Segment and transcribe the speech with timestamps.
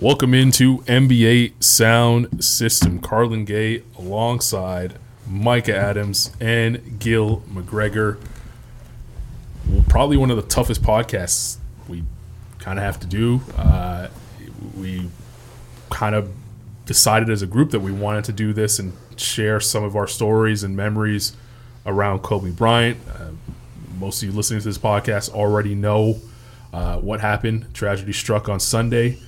[0.00, 3.00] Welcome into NBA Sound System.
[3.00, 4.94] Carlan Gay alongside
[5.28, 8.18] Micah Adams and Gil McGregor.
[9.90, 12.04] Probably one of the toughest podcasts we
[12.60, 13.42] kind of have to do.
[13.58, 14.08] Uh,
[14.74, 15.10] we
[15.90, 16.32] kind of
[16.86, 20.06] decided as a group that we wanted to do this and share some of our
[20.06, 21.36] stories and memories
[21.84, 22.96] around Kobe Bryant.
[23.06, 23.32] Uh,
[23.98, 26.16] most of you listening to this podcast already know
[26.72, 27.74] uh, what happened.
[27.74, 29.18] Tragedy struck on Sunday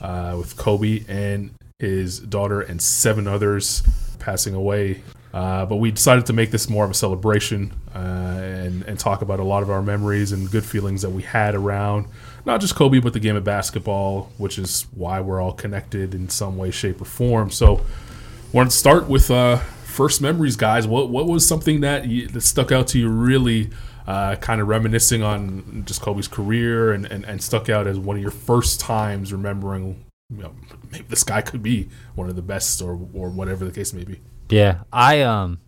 [0.00, 3.82] uh, with Kobe and his daughter and seven others
[4.18, 5.02] passing away.
[5.32, 9.20] Uh, but we decided to make this more of a celebration uh, and, and talk
[9.20, 12.06] about a lot of our memories and good feelings that we had around
[12.48, 16.30] not just Kobe, but the game of basketball, which is why we're all connected in
[16.30, 17.50] some way, shape, or form.
[17.50, 17.84] So,
[18.52, 20.86] want to start with uh, first memories, guys.
[20.86, 23.70] What what was something that you, that stuck out to you really?
[24.08, 28.16] Uh, kind of reminiscing on just Kobe's career and, and, and stuck out as one
[28.16, 30.54] of your first times remembering, you know,
[30.90, 34.04] maybe this guy could be one of the best or, or whatever the case may
[34.04, 34.18] be.
[34.48, 35.60] Yeah, I um,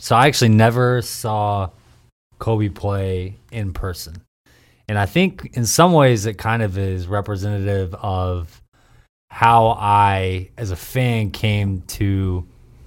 [0.00, 1.70] so I actually never saw
[2.40, 4.16] Kobe play in person,
[4.88, 8.60] and I think in some ways it kind of is representative of
[9.30, 12.44] how I, as a fan, came to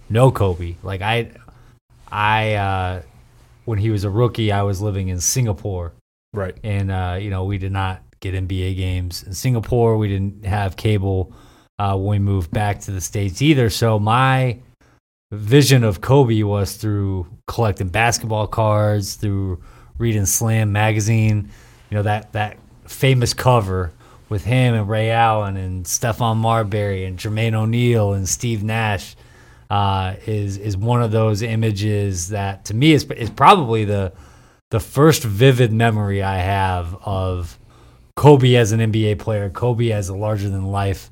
[0.10, 0.76] know Kobe.
[0.84, 1.32] Like I,
[2.12, 3.02] I uh,
[3.68, 5.92] when he was a rookie, I was living in Singapore,
[6.34, 6.56] Right.
[6.64, 9.98] and uh, you know we did not get NBA games in Singapore.
[9.98, 11.34] We didn't have cable
[11.78, 13.70] uh, when we moved back to the states either.
[13.70, 14.60] So my
[15.34, 19.62] vision of Kobe was through collecting basketball cards, through
[19.98, 21.50] reading Slam magazine.
[21.90, 23.92] You know that that famous cover
[24.30, 29.18] with him and Ray Allen and Stephon Marbury and Jermaine O'Neal and Steve Nash
[29.70, 34.14] uh, is is one of those images that to me is is probably the
[34.70, 37.58] the first vivid memory I have of
[38.16, 41.10] Kobe as an NBA player, Kobe as a larger than life,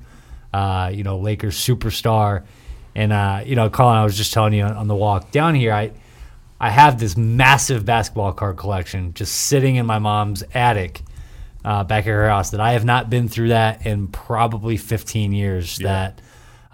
[0.52, 2.44] uh, you know, Lakers superstar.
[2.94, 5.54] And uh, you know, Colin, I was just telling you on, on the walk down
[5.54, 5.92] here, I
[6.58, 11.02] I have this massive basketball card collection just sitting in my mom's attic
[11.64, 15.32] uh, back at her house that I have not been through that in probably 15
[15.32, 15.78] years.
[15.78, 15.88] Yeah.
[15.88, 16.20] That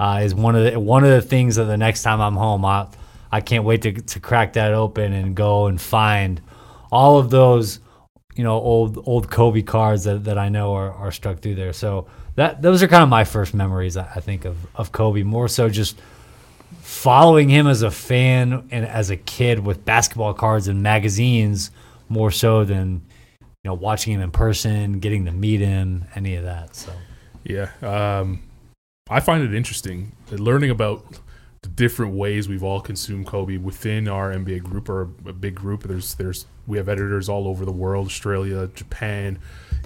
[0.02, 2.64] uh, is one of the one of the things that the next time I'm home,
[2.64, 2.88] I
[3.30, 6.40] I can't wait to to crack that open and go and find
[6.90, 7.78] all of those
[8.34, 11.72] you know old old Kobe cards that, that I know are, are stuck through there.
[11.72, 15.22] So that those are kind of my first memories I I think of of Kobe.
[15.22, 16.02] More so just
[16.80, 21.70] following him as a fan and as a kid with basketball cards and magazines
[22.08, 23.02] more so than
[23.40, 26.74] you know watching him in person, getting to meet him, any of that.
[26.74, 26.90] So
[27.44, 27.70] Yeah.
[27.82, 28.42] Um,
[29.10, 31.04] I find it interesting learning about
[31.62, 35.84] the different ways we've all consumed Kobe within our NBA group or a big group.
[35.84, 39.38] There's there's we have editors all over the world: Australia, Japan,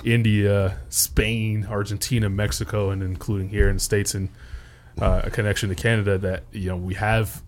[0.05, 4.31] India, Spain, Argentina, Mexico, and including here in the states and
[5.01, 6.19] uh, a connection to Canada.
[6.19, 7.43] That you know we have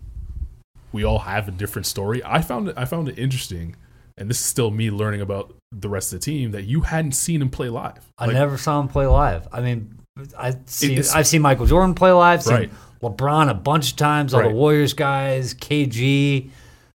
[0.91, 2.21] we all have a different story.
[2.23, 3.75] I found it I found it interesting.
[4.17, 7.13] And this is still me learning about the rest of the team that you hadn't
[7.13, 8.11] seen him play live.
[8.17, 9.47] I Like, never saw him play live.
[9.49, 9.98] I mean,
[10.37, 12.43] I've seen I've seen Michael Jordan play live.
[12.43, 12.71] Seen Right.
[13.01, 14.33] LeBron a bunch of times.
[14.33, 14.49] All Right.
[14.49, 16.49] the Warriors guys, KG,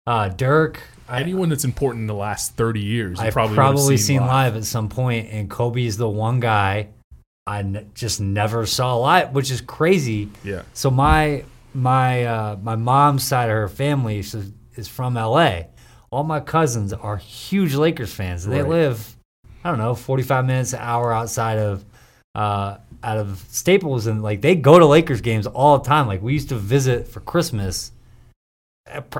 [0.07, 0.81] uh, Dirk.
[1.09, 4.57] I, anyone that's important in the last 30 years, I've probably, probably, would've seen live.
[4.57, 6.89] at some point, and Kobe's the one guy
[7.47, 10.31] I n- just never saw live, which is crazy.
[10.43, 10.63] Yeah.
[10.73, 14.35] So my my uh, my mom's side of her family is,
[14.77, 15.65] is from LA.
[16.11, 18.47] All my cousins are huge Lakers fans.
[18.47, 18.69] They Right.
[18.71, 19.17] live,
[19.65, 21.85] I don't know, forty five minutes, an hour outside of
[22.35, 26.07] uh, out of Staples, and like they go to Lakers games all the time.
[26.07, 27.93] Like we used to visit for Christmas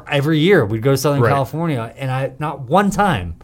[0.09, 0.65] every year.
[0.65, 1.31] We'd go to Southern Right.
[1.31, 3.37] California, and I not one time.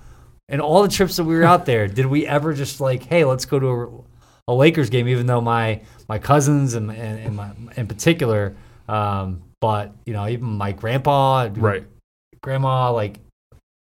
[0.48, 3.24] And all the trips that we were out there, did we ever just like, hey,
[3.24, 5.06] let's go to a, a Lakers game?
[5.08, 8.56] Even though my my cousins and and, and my in particular,
[8.88, 11.84] um, but you know, even my grandpa, Right.
[12.42, 13.18] grandma, like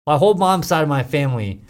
[0.06, 1.62] my whole mom's side of my family,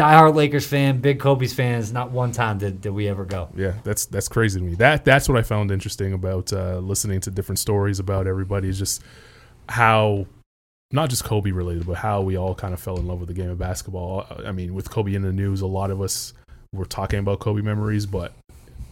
[0.00, 1.92] diehard Lakers fan, big Kobe's fans.
[1.92, 3.50] Not one time did, did we ever go.
[3.54, 4.74] Yeah, that's that's crazy to me.
[4.76, 8.78] That that's what I found interesting about uh, listening to different stories about everybody is
[8.78, 9.02] just
[9.68, 10.26] how
[10.90, 13.34] not just Kobe related, but how we all kind of fell in love with the
[13.34, 14.26] game of basketball.
[14.44, 16.32] I mean, with Kobe in the news, a lot of us
[16.72, 18.32] were talking about Kobe memories, but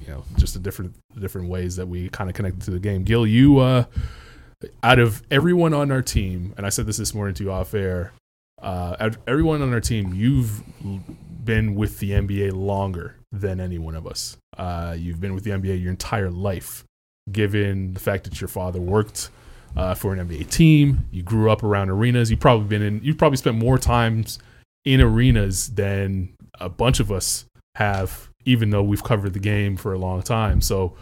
[0.03, 3.03] you know, just the different different ways that we kind of connected to the game.
[3.05, 3.85] Gil, you uh,
[4.83, 7.73] out of everyone on our team, and I said this this morning to you off
[7.75, 8.13] air,
[8.63, 10.63] uh, everyone on our team, you've
[11.45, 14.37] been with the NBA longer than any one of us.
[14.57, 16.85] Uh, you've been with the NBA your entire life,
[17.31, 19.31] given the fact that your father worked
[19.77, 21.07] uh, for an NBA team.
[21.11, 22.31] You grew up around arenas.
[22.31, 23.01] You've probably been in.
[23.03, 24.39] You've probably spent more times
[24.85, 27.45] in arenas than a bunch of us
[27.77, 30.61] have, even though we've covered the game for a long time.
[30.61, 30.97] So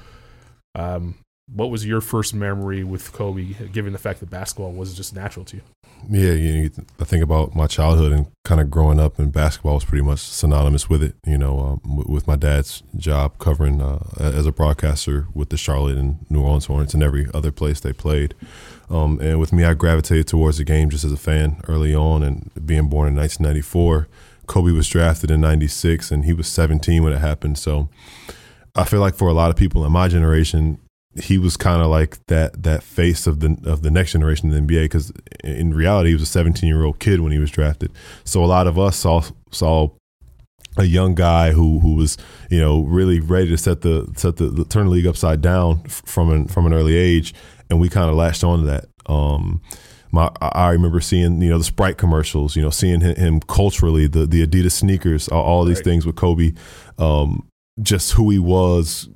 [0.75, 1.15] Um,
[1.53, 5.45] what was your first memory with Kobe, given the fact that basketball was just natural
[5.47, 5.63] to you?
[6.11, 9.75] Yeah, you know, I think about my childhood and kind of growing up, and basketball
[9.75, 11.15] was pretty much synonymous with it.
[11.25, 15.97] You know, um, with my dad's job covering uh, as a broadcaster with the Charlotte
[15.97, 18.35] and New Orleans Hornets and every other place they played.
[18.91, 22.23] Um, and with me, I gravitated towards the game just as a fan early on.
[22.23, 24.09] And being born in 1994,
[24.47, 27.57] Kobe was drafted in '96, and he was 17 when it happened.
[27.59, 27.89] So
[28.75, 30.79] I feel like for a lot of people in my generation,
[31.19, 34.67] he was kind of like that that face of the of the next generation in
[34.67, 37.51] the NBA because in reality he was a 17 year old kid when he was
[37.51, 37.93] drafted.
[38.25, 39.91] So a lot of us saw saw
[40.77, 42.19] a young guy who who was
[42.51, 45.83] you know really ready to set the set the, the turn the league upside down
[45.85, 47.35] from an from an early age,
[47.71, 48.87] and we kind of latched on to that.
[49.07, 49.63] Um,
[50.13, 54.07] my, I remember seeing you know the Sprite commercials, you know seeing him, him culturally,
[54.07, 55.85] the the Adidas sneakers, all, all these right.
[55.85, 56.53] things with Kobe,
[56.99, 57.47] um,
[57.83, 59.09] just who he was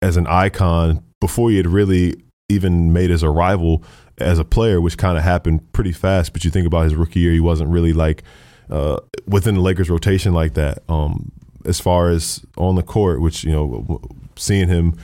[0.00, 2.14] as an icon before he had really
[2.48, 3.82] even made his arrival
[4.18, 6.32] as a player, which kind of happened pretty fast.
[6.32, 8.22] But you think about his rookie year, he wasn't really like
[8.70, 10.82] uh, within the Lakers rotation like that.
[10.88, 11.32] Um,
[11.64, 14.00] as far as on the court, which you know,
[14.36, 14.96] seeing him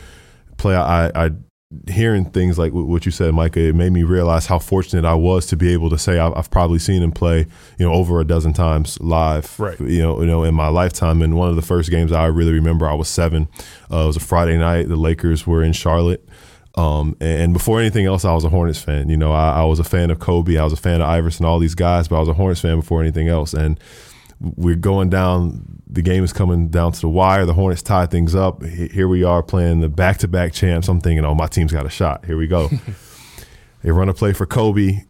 [0.56, 1.30] play, I, I
[1.88, 5.46] hearing things like what you said, Micah, it made me realize how fortunate I was
[5.46, 7.46] to be able to say I've, probably seen him play,
[7.78, 9.78] you know, over a dozen times live, right.
[9.80, 11.22] you know, you know, in my lifetime.
[11.22, 13.48] And one of the first games I really remember, I was seven.
[13.90, 14.88] Uh, it was a Friday night.
[14.88, 16.26] The Lakers were in Charlotte.
[16.76, 19.08] Um, and before anything else, I was a Hornets fan.
[19.08, 20.58] You know, I, I was a fan of Kobe.
[20.58, 22.80] I was a fan of Iverson, all these guys, but I was a Hornets fan
[22.80, 23.54] before anything else.
[23.54, 23.80] And
[24.40, 25.80] we're going down.
[25.86, 27.46] The game is coming down to the wire.
[27.46, 28.62] The Hornets tie things up.
[28.64, 30.88] Here we are playing the back-to-back champs.
[30.88, 32.24] I'm thinking, oh, my team's got a shot.
[32.24, 32.68] Here we go.
[33.82, 35.02] they run a play for Kobe.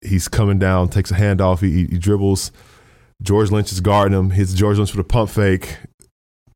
[0.00, 1.60] He's coming down, takes a handoff.
[1.60, 2.52] He, he dribbles.
[3.22, 4.30] George Lynch is guarding him.
[4.30, 5.76] Hits George Lynch with a pump fake.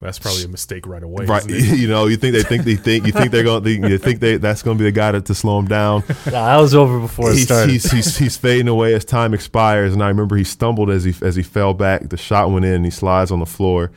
[0.04, 1.24] That's probably a mistake right away.
[1.24, 3.96] Right, you know, you think they think they think you think they're going to you
[3.96, 6.04] think they that's going to be the guy to, to slow him down.
[6.26, 7.72] Nah, that was over before it he's, started.
[7.72, 11.14] He's, he's, he's fading away as time expires, and I remember he stumbled as he
[11.22, 12.10] as he fell back.
[12.10, 13.92] The shot went in, and he slides on the floor,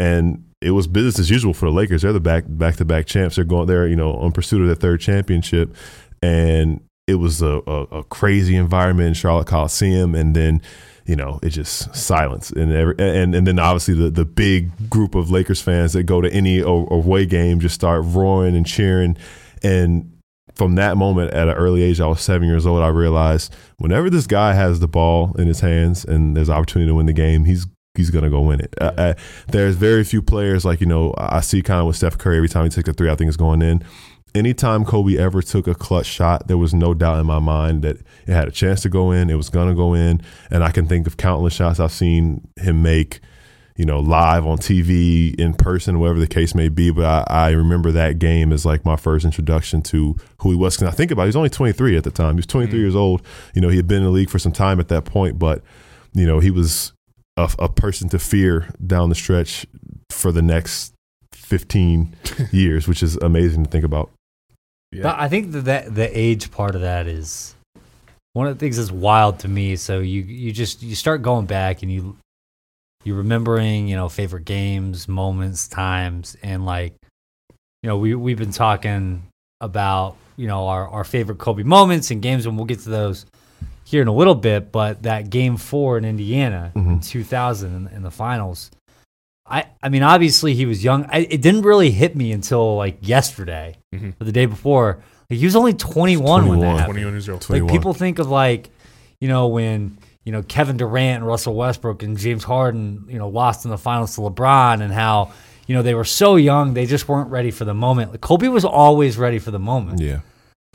[0.00, 2.02] and it was business as usual for the Lakers.
[2.02, 3.36] They're the back back to back champs.
[3.36, 5.76] They're going there, you know, on pursuit of their third championship,
[6.20, 10.60] and it was a, a, a crazy environment in Charlotte Coliseum, and then
[11.06, 15.14] you know, it just silence and every, and and then obviously the the big group
[15.14, 19.16] of Lakers fans that go to any away game just start roaring and cheering,
[19.62, 20.08] and
[20.54, 22.82] from that moment at an early age, I was seven years old.
[22.82, 26.94] I realized whenever this guy has the ball in his hands and there's opportunity to
[26.94, 28.74] win the game, he's he's gonna go win it.
[28.80, 29.14] Uh, uh,
[29.48, 32.48] there's very few players like you know I see kind of with Steph Curry every
[32.48, 33.82] time he takes a three, I think it's going in
[34.34, 37.98] anytime Kobe ever took a clutch shot, there was no doubt in my mind that
[38.26, 39.30] it had a chance to go in.
[39.30, 40.20] It was going to go in.
[40.50, 43.20] And I can think of countless shots I've seen him make,
[43.76, 46.90] you know, live on TV, in person, whatever the case may be.
[46.90, 50.76] But I, I remember that game as like my first introduction to who he was.
[50.76, 52.34] Because I think about it, he was only 23 at the time.
[52.34, 52.82] He was 23 mm-hmm.
[52.82, 53.22] years old.
[53.54, 55.38] You know, he had been in the league for some time at that point.
[55.38, 55.62] But,
[56.14, 56.92] you know, he was
[57.36, 59.66] a, a person to fear down the stretch
[60.10, 60.94] for the next
[61.32, 62.14] 15
[62.50, 64.10] years, which is amazing to think about.
[64.92, 65.04] Yeah.
[65.04, 67.54] But I think that, that the age part of that is
[68.34, 69.76] one of the things that's wild to me.
[69.76, 72.16] So you you just you start going back and you
[73.04, 76.94] you remembering you know favorite games, moments, times, and like
[77.82, 79.22] you know we we've been talking
[79.60, 83.24] about you know our our favorite Kobe moments and games, and we'll get to those
[83.84, 84.70] here in a little bit.
[84.72, 86.92] But that game four in Indiana mm-hmm.
[86.92, 88.70] in 2000 in, in the finals
[89.46, 91.04] I, I mean, obviously he was young.
[91.06, 94.10] I, it didn't really hit me until like yesterday mm-hmm.
[94.20, 95.02] or the day before.
[95.28, 96.94] Like, he was only 21, 21 when that happened.
[96.94, 97.50] 21 years old.
[97.50, 98.70] Like people think of like,
[99.20, 103.28] you know, when you know Kevin Durant and Russell Westbrook and James Harden, you know,
[103.28, 105.32] lost in the finals to LeBron, and how
[105.66, 108.12] you know they were so young they just weren't ready for the moment.
[108.12, 110.00] Like Kobe was always ready for the moment.
[110.00, 110.20] Yeah.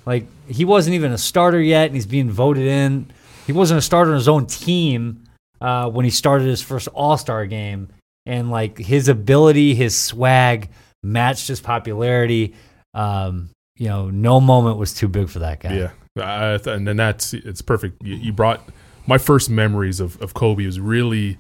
[0.05, 3.12] Like he wasn't even a starter yet, and he's being voted in.
[3.45, 5.24] He wasn't a starter on his own team
[5.62, 7.89] uh, when he started his first All Star game
[8.27, 10.69] and like his ability, his swag
[11.01, 12.53] matched his popularity.
[12.93, 15.91] Um, you know, no moment was too big for that guy.
[16.15, 18.03] Yeah, and then that's it's perfect.
[18.03, 18.62] You, you, brought
[19.07, 21.38] my first memories of of Kobe was really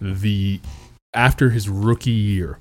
[0.00, 0.60] the
[1.12, 2.60] after his rookie year.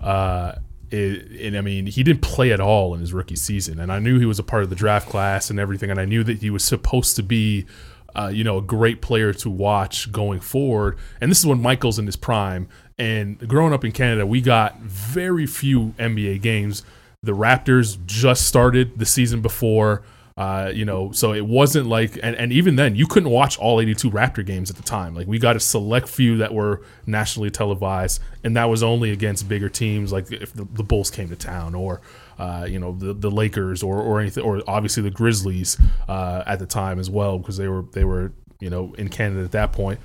[0.00, 0.54] Uh,
[0.90, 3.98] it, and I mean, he didn't play at all in his rookie season, and I
[3.98, 6.38] knew he was a part of the draft class and everything, and I knew that
[6.38, 7.66] he was supposed to be,
[8.14, 10.96] uh, you know, a great player to watch going forward.
[11.20, 12.68] And this is when Michael's in his prime,
[13.00, 16.82] and growing up in Canada, we got very few NBA games.
[17.22, 20.02] The Raptors just started the season before.
[20.36, 23.80] Uh, you know, so it wasn't like, and, and even then, you couldn't watch all
[23.80, 25.14] 82 Raptor games at the time.
[25.14, 29.48] Like, we got a select few that were nationally televised, and that was only against
[29.48, 32.02] bigger teams, like if the, the Bulls came to town, or
[32.38, 35.78] uh, you know, the, the Lakers, or or anything, or obviously the Grizzlies
[36.08, 39.42] uh, at the time as well, because they were they were you know in Canada
[39.42, 40.00] at that point.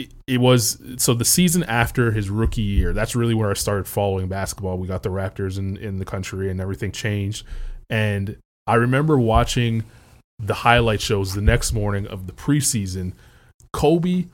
[0.00, 2.92] It, it was so the season after his rookie year.
[2.92, 4.78] That's really where I started following basketball.
[4.78, 7.46] We got the Raptors in in the country, and everything changed.
[7.88, 9.84] And I remember watching
[10.38, 13.12] the highlight shows the next morning of the preseason.
[13.72, 14.26] Kobe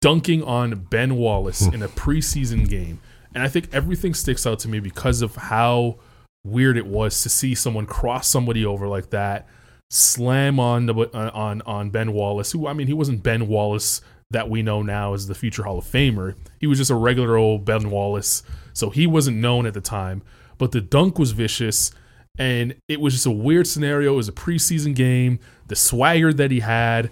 [0.00, 3.00] dunking on Ben Wallace in a preseason game.
[3.34, 5.96] And I think everything sticks out to me because of how
[6.44, 9.46] weird it was to see someone cross somebody over like that,
[9.90, 10.94] slam on the,
[11.34, 15.14] on on Ben Wallace, who I mean he wasn't Ben Wallace that we know now
[15.14, 16.34] as the future Hall of Famer.
[16.58, 20.22] He was just a regular old Ben Wallace, so he wasn't known at the time.
[20.58, 21.92] But the dunk was vicious
[22.38, 24.14] and it was just a weird scenario.
[24.14, 25.38] It was a preseason game.
[25.68, 27.10] The swagger that he had,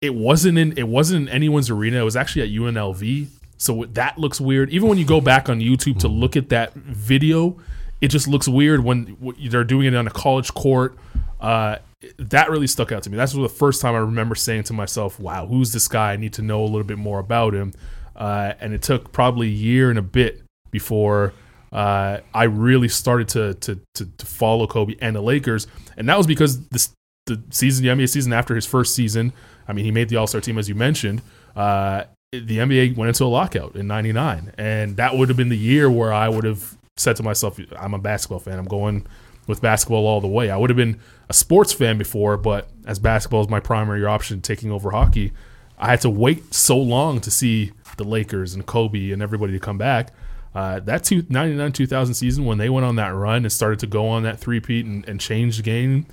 [0.00, 2.00] it wasn't in it wasn't in anyone's arena.
[2.00, 3.28] It was actually at UNLV.
[3.56, 4.70] So that looks weird.
[4.70, 7.58] Even when you go back on YouTube to look at that video,
[8.00, 9.16] it just looks weird when
[9.48, 10.96] they're doing it on a college court.
[11.40, 11.76] Uh,
[12.18, 13.16] that really stuck out to me.
[13.16, 16.12] That's the first time I remember saying to myself, "Wow, who's this guy?
[16.12, 17.72] I need to know a little bit more about him."
[18.16, 21.32] Uh, and it took probably a year and a bit before
[21.74, 26.16] uh, I really started to, to, to to follow Kobe and the Lakers, and that
[26.16, 29.32] was because the season, the NBA season after his first season.
[29.66, 31.22] I mean, he made the All Star team as you mentioned.
[31.56, 35.58] Uh, the NBA went into a lockout in '99, and that would have been the
[35.58, 38.58] year where I would have said to myself, "I'm a basketball fan.
[38.58, 39.06] I'm going
[39.48, 42.98] with basketball all the way." I would have been a sports fan before, but as
[42.98, 45.32] basketball is my primary option, taking over hockey,
[45.78, 49.60] I had to wait so long to see the Lakers and Kobe and everybody to
[49.60, 50.12] come back
[50.54, 53.86] uh, that two, 99 2000 season, when they went on that run and started to
[53.86, 56.06] go on that three-peat and, and change the game,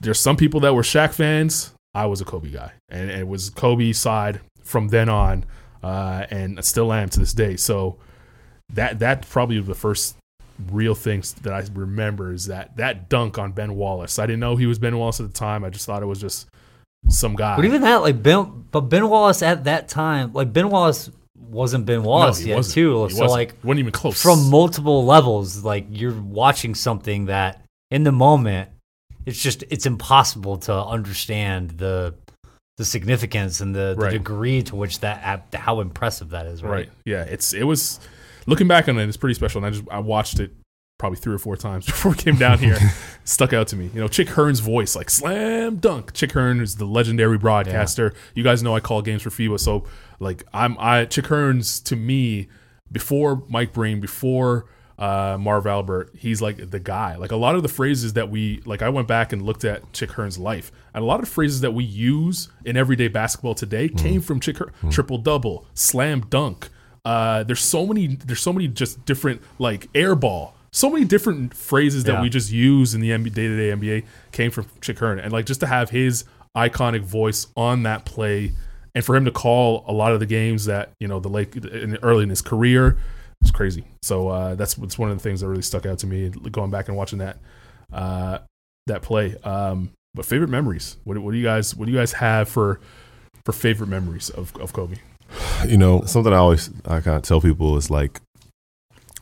[0.00, 1.72] there's some people that were Shaq fans.
[1.94, 5.44] I was a Kobe guy, and, and it was Kobe side from then on,
[5.82, 7.56] uh, and I still am to this day.
[7.56, 7.98] So
[8.72, 10.16] that that probably the first
[10.70, 14.18] real things that I remember is that that dunk on Ben Wallace.
[14.18, 15.64] I didn't know he was Ben Wallace at the time.
[15.64, 16.48] I just thought it was just
[17.08, 17.56] some guy.
[17.56, 21.86] But even that, like Ben, but Ben Wallace at that time, like Ben Wallace wasn't
[21.86, 22.74] Ben Wallace no, yet wasn't.
[22.74, 23.04] too.
[23.06, 23.30] He so wasn't.
[23.30, 25.64] like wasn't even close from multiple levels.
[25.64, 28.70] Like you're watching something that in the moment,
[29.26, 32.14] it's just it's impossible to understand the
[32.76, 34.12] the significance and the, the right.
[34.12, 36.62] degree to which that how impressive that is.
[36.62, 36.70] Right?
[36.70, 36.90] right.
[37.04, 37.22] Yeah.
[37.22, 38.00] It's it was
[38.46, 39.08] looking back on it.
[39.08, 39.64] It's pretty special.
[39.64, 40.52] And I just I watched it
[40.98, 42.78] probably three or four times before we came down here.
[43.24, 43.90] stuck out to me.
[43.94, 46.12] You know, Chick Hearn's voice, like slam dunk.
[46.12, 48.12] Chick Hearn is the legendary broadcaster.
[48.14, 48.20] Yeah.
[48.34, 49.84] You guys know I call games for FIBA, so
[50.20, 52.48] like I'm I Chick Hearn's to me
[52.92, 54.66] before Mike Breen, before
[54.98, 57.16] uh, Marv Albert, he's like the guy.
[57.16, 59.92] Like a lot of the phrases that we like, I went back and looked at
[59.92, 63.88] Chick Hearn's life, and a lot of phrases that we use in everyday basketball today
[63.88, 63.98] mm.
[63.98, 64.72] came from Chick Hearn.
[64.82, 64.92] Mm.
[64.92, 66.68] Triple double, slam dunk.
[67.04, 68.16] Uh, there's so many.
[68.16, 72.22] There's so many just different like air ball so many different phrases that yeah.
[72.22, 75.46] we just use in the day to day NBA came from Chick Hearn, and like
[75.46, 76.24] just to have his
[76.56, 78.52] iconic voice on that play,
[78.92, 81.54] and for him to call a lot of the games that you know the Lake
[81.54, 82.98] in, early in his career,
[83.40, 83.84] it's crazy.
[84.02, 86.72] So uh, that's what's one of the things that really stuck out to me going
[86.72, 87.38] back and watching that
[87.92, 88.38] uh,
[88.88, 89.36] that play.
[89.44, 90.96] Um, but favorite memories?
[91.04, 92.80] What, what do you guys what do you guys have for
[93.44, 94.96] for favorite memories of of Kobe?
[95.66, 98.20] You know, something I always I kind of tell people is like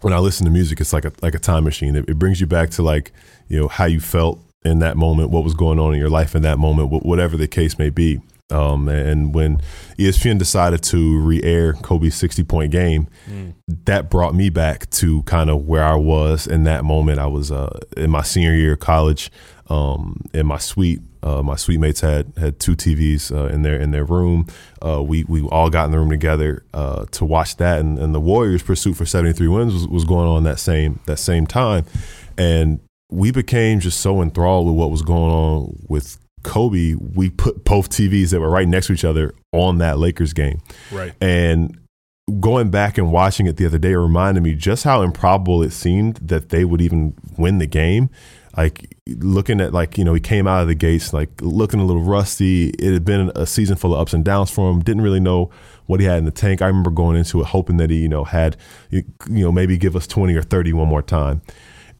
[0.00, 1.96] when I listen to music, it's like a like a time machine.
[1.96, 3.12] It, it, brings you back to like
[3.48, 6.34] you know how you felt in that moment, what was going on in your life
[6.34, 8.20] in that moment, whatever the case may be.
[8.50, 9.58] Um, and when
[9.98, 13.54] ESPN decided to re-air Kobe's 60 point game, mm.
[13.86, 17.18] that brought me back to kind of where I was in that moment.
[17.18, 19.30] I was uh, in my senior year of college
[19.68, 21.00] um, in my suite.
[21.22, 24.46] Uh, my suite mates had had two TVs uh, in their in their room.
[24.84, 28.14] Uh, we we all got in the room together uh, to watch that, and, and
[28.14, 31.84] the Warriors' pursuit for 73 wins was, was going on that same that same time,
[32.36, 36.94] and we became just so enthralled with what was going on with Kobe.
[36.94, 40.60] We put both TVs that were right next to each other on that Lakers game,
[40.90, 41.78] right, and
[42.40, 46.16] going back and watching it the other day reminded me just how improbable it seemed
[46.16, 48.10] that they would even win the game
[48.56, 51.84] like looking at like you know he came out of the gates like looking a
[51.84, 52.68] little rusty.
[52.70, 54.80] It had been a season full of ups and downs for him.
[54.80, 55.50] Didn't really know
[55.86, 56.60] what he had in the tank.
[56.62, 58.56] I remember going into it hoping that he you know had
[58.90, 61.42] you know maybe give us 20 or 30 one more time.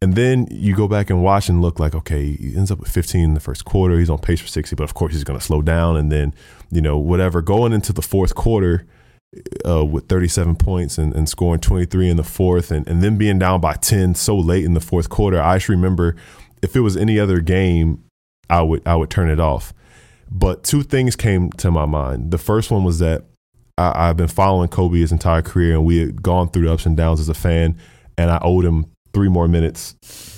[0.01, 2.89] And then you go back and watch and look like okay he ends up with
[2.91, 3.99] 15 in the first quarter.
[3.99, 5.97] He's on pace for 60 but of course he's going to slow down.
[5.97, 6.35] And then
[6.71, 8.87] you know whatever going into the fourth quarter
[9.67, 13.39] uh, with 37 points and, and, scoring 23 in the fourth and, and then being
[13.39, 15.41] down by 10 so late in the fourth quarter.
[15.41, 16.17] I just remember
[16.63, 18.03] if it was any other game,
[18.49, 19.73] I would I would turn it off.
[20.31, 22.31] But two things came to my mind.
[22.31, 23.25] The first one was that
[23.77, 26.87] I, I've been following Kobe his entire career, and we had gone through the ups
[26.87, 27.77] and downs as a fan,
[28.17, 29.95] and I owed him three more minutes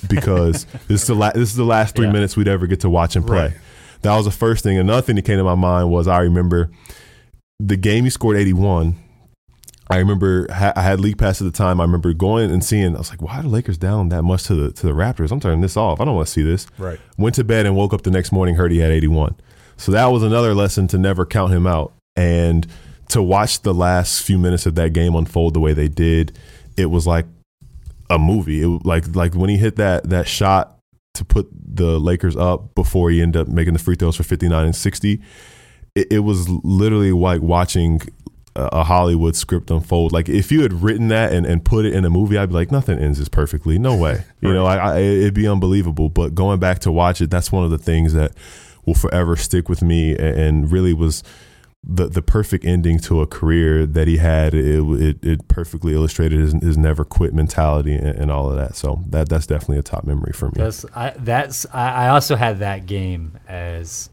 [0.09, 2.13] because this is the la- this is the last three Yeah.
[2.13, 3.37] minutes we'd ever get to watch him play.
[3.49, 3.53] Right.
[4.03, 4.79] That was the first thing.
[4.79, 6.71] Another thing that came to my mind was I remember
[7.61, 8.97] the game he scored 81.
[9.95, 11.81] I remember ha- I had league pass at the time.
[11.81, 12.97] I remember going and seeing.
[12.97, 15.31] I was like, "Why are the Lakers down that much to the to the Raptors?
[15.31, 16.01] I'm turning this off.
[16.01, 16.99] I don't want to see this." Right.
[17.17, 18.57] Went to bed and woke up the next morning.
[18.57, 19.37] Heard he had 81.
[19.77, 22.67] So that was another lesson to never count him out and
[23.11, 26.37] to watch the last few minutes of that game unfold the way they did.
[26.77, 27.27] It was like
[28.11, 28.63] a movie.
[28.63, 30.77] It like like when he hit that that shot
[31.15, 34.65] to put the Lakers up before he ended up making the free throws for 59
[34.65, 35.21] and 60.
[35.95, 38.01] It, it was literally like watching
[38.57, 40.13] a Hollywood script unfold.
[40.13, 42.55] Like if you had written that and, and put it in a movie, I'd be
[42.55, 43.79] like, nothing ends as perfectly.
[43.79, 44.25] No way.
[44.45, 46.11] You know, I, I, it'd be unbelievable.
[46.11, 48.33] But going back to watch it, that's one of the things that
[48.85, 51.23] will forever stick with me and, and really was
[51.83, 54.53] the the perfect ending to a career that he had.
[54.53, 58.77] It it, it perfectly illustrated his, his never quit mentality and, and all of that.
[58.77, 60.57] So that that's definitely a top memory for me.
[60.57, 64.11] That's I, that's I, I also had that game as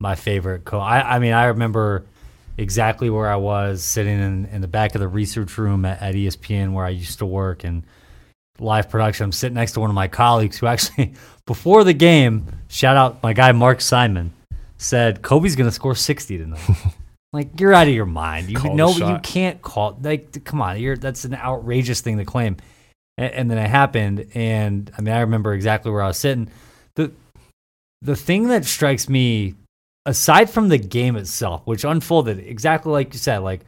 [0.00, 0.64] my favorite.
[0.64, 2.04] Co- I I mean I remember
[2.62, 6.14] exactly where I was sitting in, in the back of the research room at, at
[6.14, 7.84] ESPN where I used to work and
[8.58, 9.24] live production.
[9.24, 11.14] I'm sitting next to one of my colleagues who actually
[11.46, 14.32] before the game, shout out my guy Mark Simon,
[14.78, 16.70] said Kobe's gonna score 60 tonight.
[17.32, 18.48] like you're out of your mind.
[18.48, 22.24] You Call know you can't call like come on, you're that's an outrageous thing to
[22.24, 22.56] claim.
[23.18, 26.48] And, and then it happened, and I mean I remember exactly where I was sitting.
[26.94, 27.12] the
[28.00, 29.54] The thing that strikes me,
[30.06, 33.60] aside from the game itself, which unfolded exactly like you said, like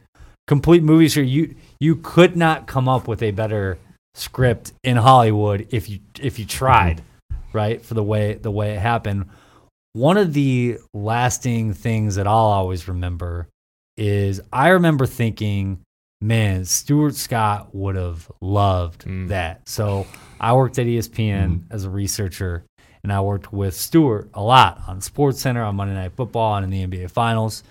[0.47, 3.77] complete movies here, you you could not come up with a better
[4.13, 7.01] script in Hollywood if you if you tried,
[7.53, 7.83] right?
[7.83, 9.25] For the way the way it happened.
[9.93, 13.47] One of the lasting things that I'll always remember
[13.97, 15.79] is I remember thinking,
[16.21, 19.29] man, Stuart Scott would have loved Mm.
[19.29, 19.67] that.
[19.69, 20.05] So
[20.39, 22.65] I worked at ESPN as a researcher,
[23.05, 26.63] and I worked with Stuart a lot on Sports Center, on Monday Night Football, and
[26.63, 27.61] in the NBA Finals.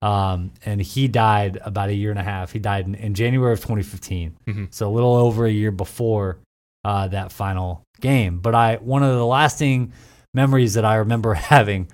[0.00, 2.52] Um, and he died about a year and a half.
[2.52, 4.72] He died in, in January of 2015, Mhm.
[4.74, 6.38] so a little over a year before
[6.82, 8.38] uh, that final game.
[8.38, 9.92] But I one of the lasting
[10.32, 11.88] memories that I remember having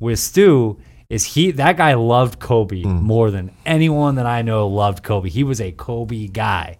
[0.00, 5.04] with Stu is he that guy loved Kobe more than anyone that I know loved
[5.04, 5.28] Kobe.
[5.30, 6.78] He was a Kobe guy.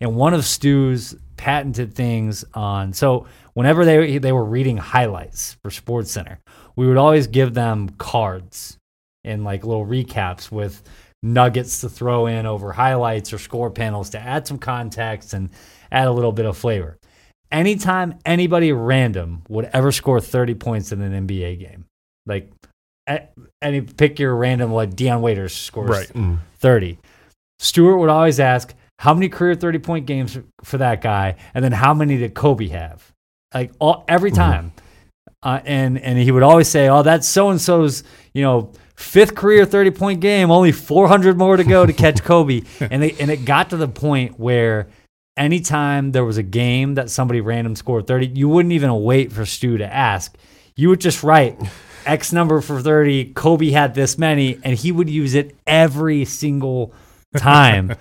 [0.00, 5.70] And one of Stu's patented things on so whenever they they were reading highlights for
[5.70, 6.38] Sports Center,
[6.76, 8.76] we would always give them cards
[9.24, 10.82] and like little recaps with
[11.22, 15.48] nuggets to throw in over highlights or score panels to add some context and
[15.90, 16.98] add a little bit of flavor.
[17.50, 21.86] Anytime anybody random would ever score 30 points in an NBA game,
[22.26, 22.52] like
[23.62, 26.08] any pick your random like Dion Waiters scores Right.
[26.08, 26.38] Mm.
[26.58, 26.98] 30.
[27.58, 31.36] Stuart would always ask, how many career 30 point games for that guy?
[31.54, 33.12] And then how many did Kobe have?
[33.56, 34.72] Like all, every time.
[35.42, 39.34] Uh, and, and he would always say, oh, that's so and so's, you know, fifth
[39.34, 42.60] career 30 point game, only 400 more to go to catch Kobe.
[42.80, 44.88] and, they, and it got to the point where
[45.38, 49.46] anytime there was a game that somebody random scored 30, you wouldn't even wait for
[49.46, 50.36] Stu to ask.
[50.74, 51.58] You would just write
[52.04, 56.92] X number for 30, Kobe had this many, and he would use it every single
[57.36, 57.94] time.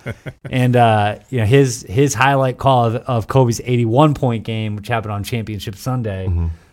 [0.49, 4.87] and uh, you know, his his highlight call of, of Kobe's 81 point game, which
[4.87, 6.27] happened on Championship Sunday,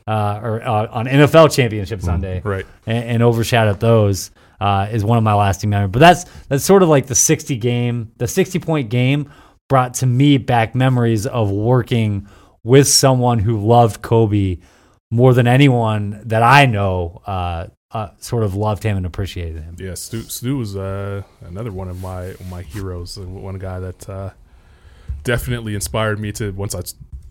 [0.06, 2.66] uh, or uh, on NFL Championship Sunday, Right.
[2.86, 5.90] and, and overshadowed those uh, is one of my lasting memories.
[5.92, 9.30] But that's that's sort of like the 60 game, the 60 point game
[9.68, 12.28] brought to me back memories of working
[12.64, 14.58] with someone who loved Kobe
[15.10, 17.20] more than anyone that I know.
[17.92, 19.76] Uh, sort of loved him and appreciated him.
[19.78, 23.18] Yeah, Stu, Stu was uh, another one of my my heroes.
[23.18, 24.30] uh, One guy that uh,
[25.24, 26.80] definitely inspired me to once I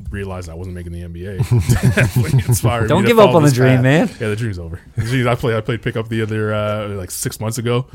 [0.09, 2.47] realized I wasn't making the NBA.
[2.47, 2.87] inspired.
[2.89, 3.83] Don't give up on the dream, path.
[3.83, 4.07] man.
[4.19, 4.79] Yeah, the dream's over.
[4.97, 7.87] Dream's- I played I played pickup the other uh, like six months ago.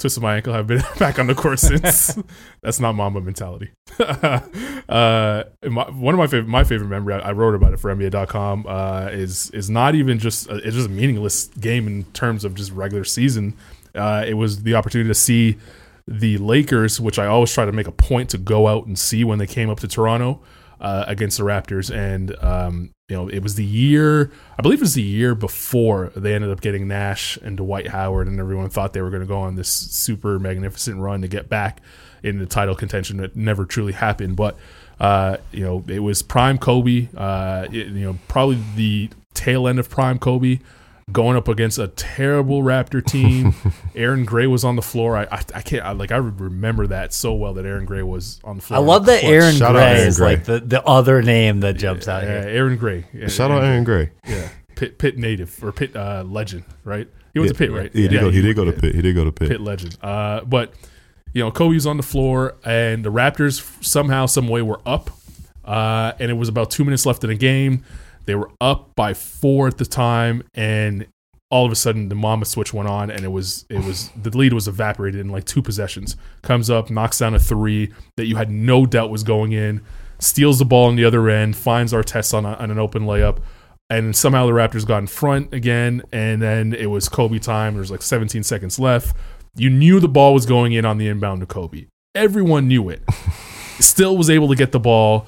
[0.00, 0.54] Twisted my ankle.
[0.54, 2.18] I've been back on the court since.
[2.62, 3.70] That's not Mamba mentality.
[4.00, 7.14] uh, my, one of my favorite my favorite memory.
[7.14, 8.66] I, I wrote about it for NBA.com.
[8.66, 12.54] Uh, is is not even just a, it's just a meaningless game in terms of
[12.54, 13.54] just regular season.
[13.94, 15.58] Uh, it was the opportunity to see
[16.08, 19.22] the Lakers, which I always try to make a point to go out and see
[19.22, 20.40] when they came up to Toronto
[20.80, 24.82] uh, against the Raptors, and um, you know it was the year I believe it
[24.82, 28.92] was the year before they ended up getting Nash and Dwight Howard, and everyone thought
[28.92, 31.80] they were going to go on this super magnificent run to get back
[32.22, 33.18] in the title contention.
[33.18, 34.56] That never truly happened, but
[34.98, 37.08] uh, you know it was prime Kobe.
[37.16, 40.58] Uh, it- you know probably the tail end of prime Kobe,
[41.12, 43.54] going up against a terrible Raptor team.
[43.94, 45.16] Aaron Gray was on the floor.
[45.16, 48.40] I I, I can't I, like I remember that so well that Aaron Gray was
[48.44, 48.78] on the floor.
[48.80, 49.32] I love that Clutch.
[49.32, 50.26] Aaron Shout Gray Aaron is Gray.
[50.36, 52.50] like the, the other name that jumps out Yeah, here.
[52.58, 53.06] Aaron Gray.
[53.12, 54.10] Yeah, Shout out Aaron Gray.
[54.26, 57.08] Yeah, Pitt, Pitt native or Pitt uh, legend, right?
[57.32, 57.92] He went to Pitt, right?
[57.92, 58.80] He did, Yeah, go, he did go to yeah.
[58.80, 58.94] Pitt.
[58.94, 59.48] He did go to Pitt.
[59.48, 59.96] Pitt legend.
[60.02, 60.72] Uh, but
[61.32, 65.10] you know, Kobe was on the floor, and the Raptors somehow, some way, were up.
[65.64, 67.84] Uh, and it was about two minutes left in the game.
[68.30, 71.08] They were up by four at the time, and
[71.50, 74.30] all of a sudden, the Mamba switch went on, and it was it was the
[74.38, 76.16] lead was evaporated in like two possessions.
[76.42, 79.82] Comes up, knocks down a three that you had no doubt was going in.
[80.20, 83.38] Steals the ball on the other end, finds Artest on, a, on an open layup,
[83.88, 87.74] and somehow the Raptors got in front again, and then it was Kobe time.
[87.74, 89.16] There's like 17 seconds left.
[89.56, 91.86] You knew the ball was going in on the inbound to Kobe.
[92.14, 93.02] Everyone knew it.
[93.80, 95.26] Still was able to get the ball,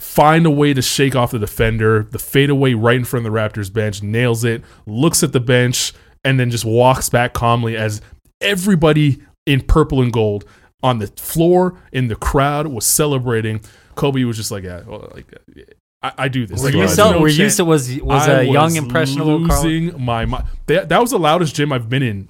[0.00, 2.04] find a way to shake off the defender.
[2.10, 5.92] The fadeaway right in front of the Raptors bench, nails it, looks at the bench,
[6.24, 8.00] and then just walks back calmly as
[8.40, 10.44] everybody in purple and gold
[10.82, 13.60] on the floor in the crowd was celebrating.
[13.94, 15.26] Kobe was just like, yeah, well, like
[16.02, 16.60] I, I do this.
[16.62, 17.12] Were Like, you so?
[17.12, 17.64] no Were you so?
[17.64, 19.62] Was was I a young was impressionable Carl?
[19.64, 20.46] losing my mind.
[20.66, 22.29] That, that was the loudest gym I've been in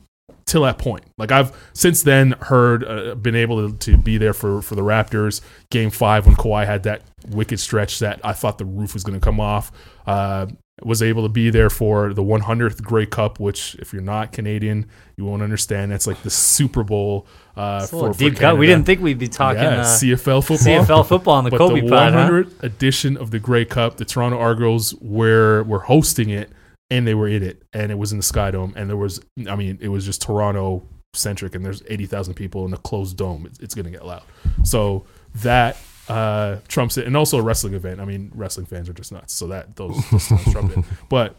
[0.51, 1.05] till that point.
[1.17, 4.83] Like I've since then heard, uh, been able to, to be there for for the
[4.83, 9.05] Raptors game five when Kawhi had that wicked stretch that I thought the roof was
[9.05, 9.73] going to come off.
[10.07, 10.47] Uh,
[10.83, 14.89] was able to be there for the 100th Grey Cup, which if you're not Canadian,
[15.17, 15.93] you won't understand.
[15.93, 18.59] That's like the Super Bowl uh, for, deep for cut.
[18.59, 20.85] We didn't think we'd be talking Yeah, uh, CFL football.
[20.85, 22.13] CFL football on the But Kobe the pod.
[22.15, 22.45] huh?
[22.61, 26.51] edition of the Grey Cup, the Toronto Argos were were hosting it,
[26.91, 29.21] and they were in it, and it was in the Sky Dome, and there was,
[29.49, 30.83] I mean, it was just Toronto
[31.15, 33.47] centric, and there's 80,000 people in a closed dome.
[33.47, 34.23] It's, it's going to get loud.
[34.65, 35.05] So
[35.37, 35.77] that
[36.09, 38.01] uh, trumps it, and also a wrestling event.
[38.01, 40.85] I mean, wrestling fans are just nuts, so that those, those trump it.
[41.09, 41.37] But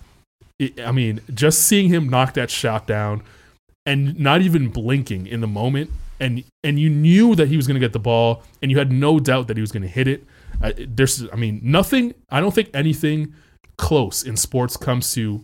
[0.58, 3.24] it, I mean, just seeing him knock that shot down,
[3.86, 7.76] and not even blinking in the moment, and and you knew that he was going
[7.76, 10.08] to get the ball, and you had no doubt that he was going to hit
[10.08, 10.26] it.
[10.62, 12.14] Uh, there's, I mean, nothing.
[12.30, 13.34] I don't think anything
[13.82, 15.44] close in sports comes to,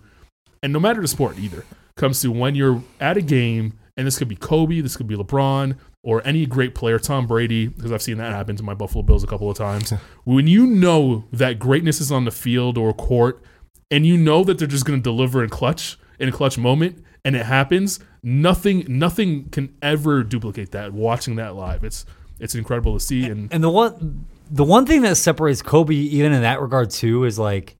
[0.63, 1.65] and no matter the sport either,
[1.97, 5.15] comes to when you're at a game, and this could be Kobe, this could be
[5.15, 9.01] LeBron, or any great player, Tom Brady, because I've seen that happen to my Buffalo
[9.01, 9.91] Bills a couple of times.
[10.23, 13.41] when you know that greatness is on the field or court,
[13.89, 17.03] and you know that they're just going to deliver in clutch in a clutch moment,
[17.25, 20.93] and it happens, nothing, nothing can ever duplicate that.
[20.93, 22.05] Watching that live, it's
[22.39, 26.33] it's incredible to see, and And the one the one thing that separates Kobe even
[26.33, 27.75] in that regard too is like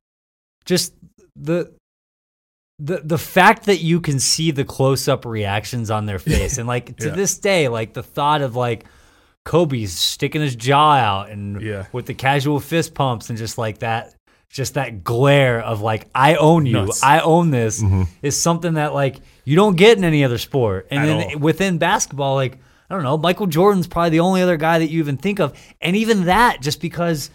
[0.67, 0.93] just
[1.35, 1.73] the
[2.77, 6.67] the the fact that you can see the close up reactions on their face and
[6.67, 7.15] like to Yeah.
[7.15, 8.85] this day like the thought of like
[9.45, 11.85] Kobe's sticking his jaw out and Yeah.
[11.91, 14.13] with the casual fist pumps and just like that
[14.49, 17.01] just that glare of like I own you Nuts.
[17.03, 18.03] I own this mm-hmm.
[18.21, 21.39] is something that like you don't get in any other sport and At then all.
[21.39, 24.99] within basketball like I don't know Michael Jordan's probably the only other guy that you
[24.99, 27.29] even think of and even that just because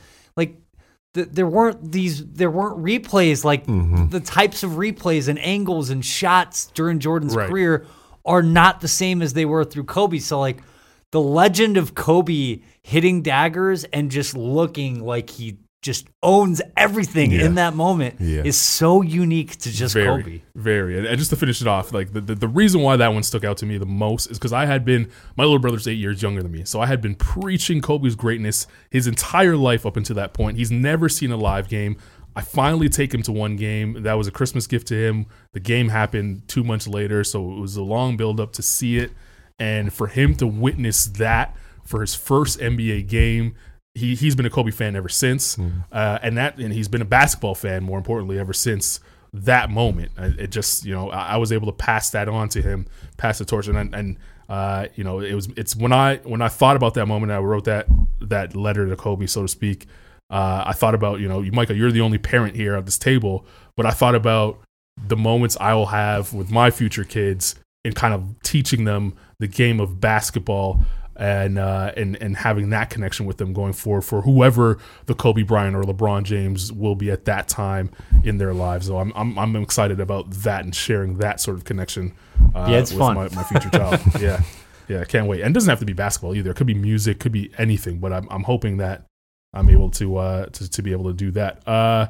[1.15, 4.09] th- there weren't these there weren't replays like mm-hmm.
[4.09, 7.49] the types of replays and angles and shots during Jordan's Right.
[7.49, 7.87] career
[8.25, 10.63] are not the same as they were through Kobe so like
[11.11, 17.45] the legend of Kobe hitting daggers and just looking like he just owns everything Yeah.
[17.45, 18.43] in that moment Yeah.
[18.45, 20.41] is so unique to just very, Kobe.
[20.55, 20.97] very.
[20.97, 23.25] And and just to finish it off, like the, the, the reason why that one
[23.25, 25.99] stuck out to me the most is because I had been my little brother's eight
[25.99, 29.97] years younger than me, so I had been preaching Kobe's greatness his entire life up
[29.97, 30.57] until that point.
[30.57, 31.97] He's never seen a live game.
[32.37, 34.05] I finally take him to one game.
[34.05, 35.27] That was a Christmas gift to him.
[35.53, 38.99] The game happened two months later, so it was a long build up to see
[38.99, 39.11] it,
[39.59, 43.55] and for him to witness that for his first NBA game.
[43.95, 45.59] He, he's been a Kobe fan ever since,
[45.93, 49.01] uh, and that and he's been a basketball fan more importantly ever since
[49.35, 50.13] that moment.
[50.17, 52.87] It just you know I, I was able to pass that on to him,
[53.19, 54.17] pass the torch, and and
[54.49, 57.39] uh, you know it was it's when I when I thought about that moment, I
[57.39, 57.87] wrote that
[58.21, 59.87] that letter to Kobe, so to speak.
[60.31, 62.99] Uh, I thought about you know you, Michael, you're the only parent here at this
[62.99, 63.45] table,
[63.77, 64.61] but I thought about
[65.07, 69.49] the moments I will have with my future kids and kind of teaching them the
[69.49, 70.83] game of basketball
[71.23, 75.43] and uh, and and having that connection with them going forward for whoever the Kobe
[75.43, 77.91] Bryant or LeBron James will be at that time
[78.25, 78.89] in their lives.
[78.89, 82.13] So I'm I'm, I'm excited about that and sharing that sort of connection.
[82.53, 83.15] Uh, Yeah, it's with fun.
[83.15, 84.01] My, my future child.
[84.21, 84.43] yeah,
[84.89, 85.43] yeah, I can't wait.
[85.43, 86.51] And it doesn't have to be basketball either.
[86.51, 87.99] It could be music, could be anything.
[87.99, 89.07] But I'm I'm hoping that
[89.55, 91.67] I'm able to uh to, to be able to do that.
[91.69, 92.09] Uh,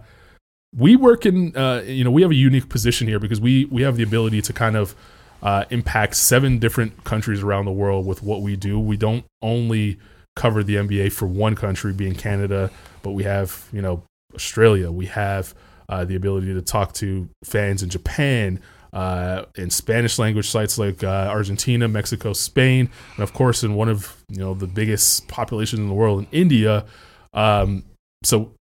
[0.74, 3.82] we work in uh, you know we have a unique position here because we we
[3.82, 4.96] have the ability to kind of
[5.42, 8.78] uh, impact seven different countries around the world with what we do.
[8.78, 9.98] We don't only
[10.36, 12.70] cover the NBA for one country, being Canada,
[13.02, 14.02] but we have you know
[14.34, 15.54] Australia, we have
[15.88, 18.60] uh, the ability to talk to fans in Japan,
[18.92, 23.88] uh, in Spanish language sites like uh, Argentina, Mexico, Spain, and of course in one
[23.88, 26.84] of you know the biggest populations in the world in India.
[27.32, 27.84] Um,
[28.22, 28.52] so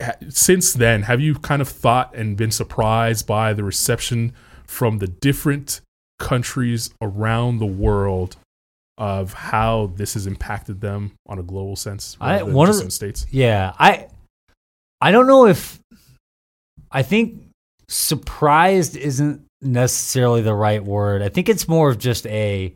[0.00, 4.32] ha- since then, have you kind of thought and been surprised by the reception
[4.66, 5.80] from the different
[6.22, 8.36] countries around the world
[8.98, 12.16] of how this has impacted them on a global sense?
[12.20, 13.26] I- one of the- states.
[13.30, 14.08] Yeah, I
[15.00, 15.80] I don't know if
[16.90, 17.42] I think
[17.88, 21.22] surprised isn't necessarily the right word.
[21.22, 22.74] I think it's more of just a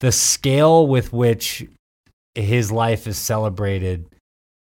[0.00, 1.66] the scale with which
[2.34, 4.06] his life is celebrated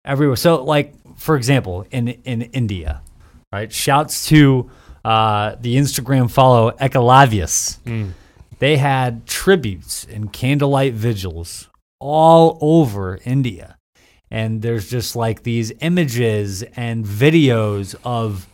[0.05, 0.35] everywhere.
[0.35, 3.01] So like for example, in in India,
[3.53, 3.71] right?
[3.71, 4.69] Shouts to
[5.09, 7.79] uh, the Instagram follow Ekalavyas.
[7.79, 8.11] Mm.
[8.59, 11.69] They had tributes and candlelight vigils
[11.99, 13.77] all over India
[14.31, 18.47] and there's just like these images and videos of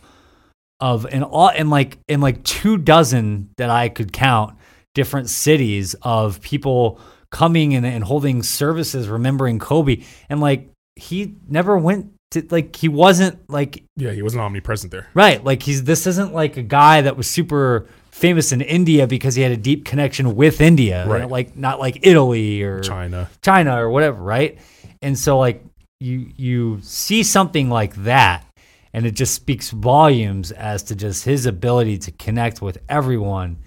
[0.80, 4.56] of and all and like in like two dozen that I could count
[4.94, 11.76] different cities of people coming and, and holding services remembering Kobe and like he never
[11.76, 15.08] went to like he wasn't like Yeah, he wasn't omnipresent there.
[15.14, 19.34] right like he's this isn't like a guy that was super famous in India because
[19.34, 21.28] he had a deep connection with India Right.
[21.28, 23.28] like not like Italy or China.
[23.42, 24.58] China or whatever, right?
[25.02, 25.62] And so like
[26.00, 28.44] you you see something like that
[28.92, 33.58] and it just speaks volumes as to just his ability to connect with everyone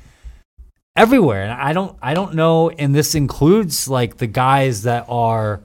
[0.95, 1.43] everywhere.
[1.43, 5.61] And I don't I don't know and this includes like the guys that are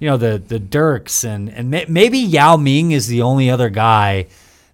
[0.00, 3.68] you know the the Dirks and and may, maybe Yao Ming is the only other
[3.70, 4.26] guy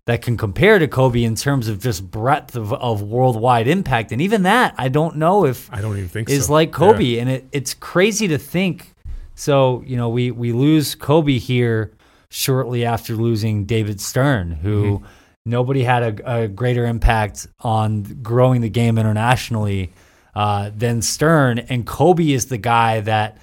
[0.06, 4.12] that can compare to Kobe in terms of just breadth of, of worldwide impact.
[4.12, 6.52] And even that, I don't know if I don't even think is so.
[6.52, 6.74] like Yeah.
[6.78, 8.94] Kobe, and it, it's crazy to think.
[9.34, 11.92] So you know, we we lose Kobe here
[12.28, 15.04] shortly after losing David Stern, who Mm-hmm.
[15.44, 19.92] nobody had a, a greater impact on growing the game internationally
[20.36, 23.38] uh, than Stern, and Kobe is the guy that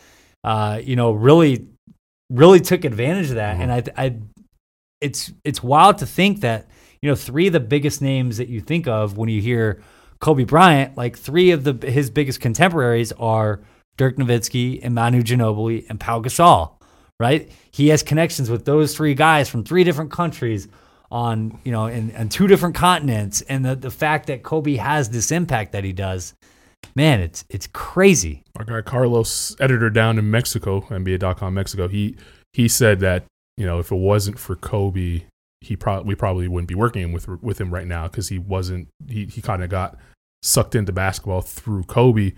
[0.45, 1.67] uh, you know really
[2.33, 3.99] really took advantage of that, and mm-hmm.
[3.99, 4.15] I I
[4.99, 6.67] it's it's wild to think that
[7.01, 9.81] you know three of the biggest names that you think of when you hear
[10.19, 13.61] Kobe Bryant, like three of the his biggest contemporaries are
[13.97, 16.71] Dirk Nowitzki and Manu Ginobili and Pau Gasol,
[17.19, 17.51] right?
[17.71, 20.67] He has connections with those three guys from three different countries
[21.11, 25.09] on you know in, in two different continents, and the the fact that Kobe has
[25.09, 26.33] this impact that he does,
[26.95, 28.43] man, it's it's crazy.
[28.57, 32.15] our guy Carlos, editor down in Mexico, NBA.com Mexico, he
[32.53, 33.25] he said that
[33.57, 35.23] you know if it wasn't for Kobe,
[35.61, 38.87] he probably we probably wouldn't be working with with him right now because he wasn't
[39.07, 39.97] he he kind of got
[40.41, 42.33] sucked into basketball through Kobe.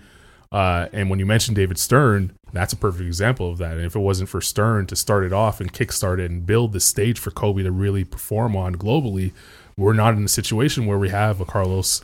[0.52, 3.72] Uh, and when you mentioned David Stern, that's a perfect example of that.
[3.72, 6.72] And if it wasn't for Stern to start it off and kickstart it and build
[6.72, 9.32] the stage for Kobe to really perform on globally,
[9.76, 12.02] we're not in a situation where we have a Carlos.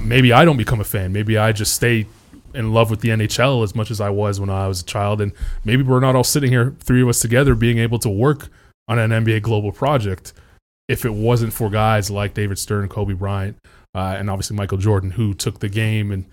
[0.00, 1.12] Maybe I don't become a fan.
[1.12, 2.06] Maybe I just stay
[2.54, 5.20] in love with the NHL as much as I was when I was a child.
[5.20, 5.32] And
[5.64, 8.48] maybe we're not all sitting here, three of us together, being able to work
[8.88, 10.32] on an NBA global project
[10.88, 13.56] if it wasn't for guys like David Stern, Kobe Bryant,
[13.94, 16.24] uh, and obviously Michael Jordan, who took the game and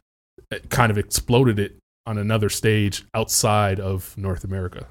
[0.52, 1.76] uh, kind of exploded it
[2.08, 4.88] on another stage outside of North America.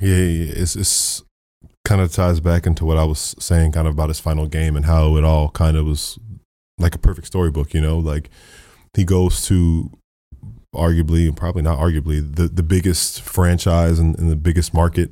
[0.00, 1.24] Yeah, yeah, it's it's
[1.84, 4.76] kind of ties back into what I was saying, kind of about his final game
[4.76, 6.18] and how it all kind of was
[6.78, 7.74] like a perfect storybook.
[7.74, 8.30] You know, like
[8.94, 9.90] he goes to
[10.74, 15.10] arguably, and probably not arguably, the the biggest franchise and, and the biggest market,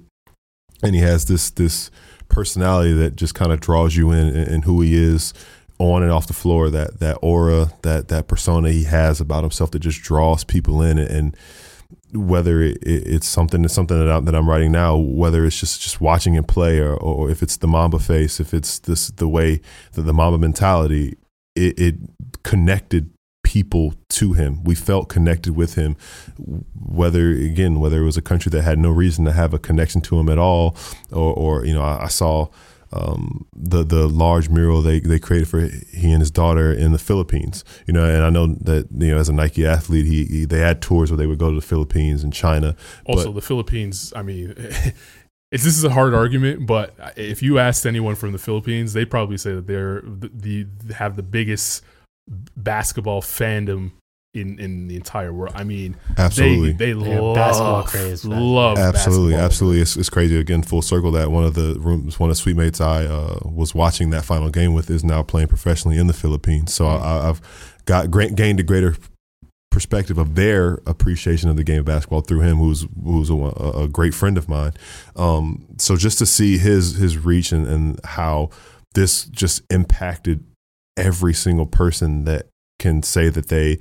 [0.82, 1.90] and he has this this
[2.28, 5.32] personality that just kind of draws you in and who he is
[5.78, 9.70] on and off the floor that that aura that that persona he has about himself
[9.72, 11.36] that just draws people in and,
[12.12, 15.58] whether it, it- it's something it's something that, I, that I'm writing now, whether it's
[15.58, 19.08] just just watching him play, or, or if it's the Mamba face, if it's this
[19.08, 19.60] the way
[19.92, 21.16] the, the Mamba mentality,
[21.54, 21.94] it, it
[22.42, 23.10] connected
[23.42, 24.64] people to him.
[24.64, 25.96] We felt connected with him,
[26.74, 30.00] whether again whether it was a country that had no reason to have a connection
[30.02, 30.76] to him at all,
[31.12, 32.48] or or you know I, I saw.
[32.92, 36.98] Um, the the large mural they, they created for he and his daughter in the
[36.98, 40.44] Philippines, you know, and I know that you know as a Nike athlete, he, he
[40.44, 43.46] they had tours where they would go to the Philippines and China, Also, But- the
[43.46, 44.54] Philippines, I mean,
[45.54, 49.10] it's, this is a hard argument, but if you asked anyone from the Philippines, they'd
[49.10, 51.84] probably say that they're the, the have the biggest
[52.56, 53.92] basketball fandom
[54.34, 55.54] in, in the entire world.
[55.54, 56.72] I mean, Absolutely.
[56.72, 59.44] they they love basketball craze, love absolutely, basketball.
[59.44, 59.80] absolutely.
[59.80, 60.36] It's, it's crazy.
[60.40, 63.38] Again, full circle that one of the rooms, one of the suite mates I uh,
[63.44, 66.74] was watching that final game with is now playing professionally in the Philippines.
[66.74, 67.40] So I, I've
[67.84, 68.96] got gained a greater
[69.74, 73.88] perspective of their appreciation of the game of basketball through him, who's who's a, a
[73.88, 74.72] great friend of mine.
[75.16, 78.50] Um, so just to see his his reach and, and how
[78.94, 80.44] this just impacted
[80.96, 82.46] every single person that
[82.78, 83.78] can say that they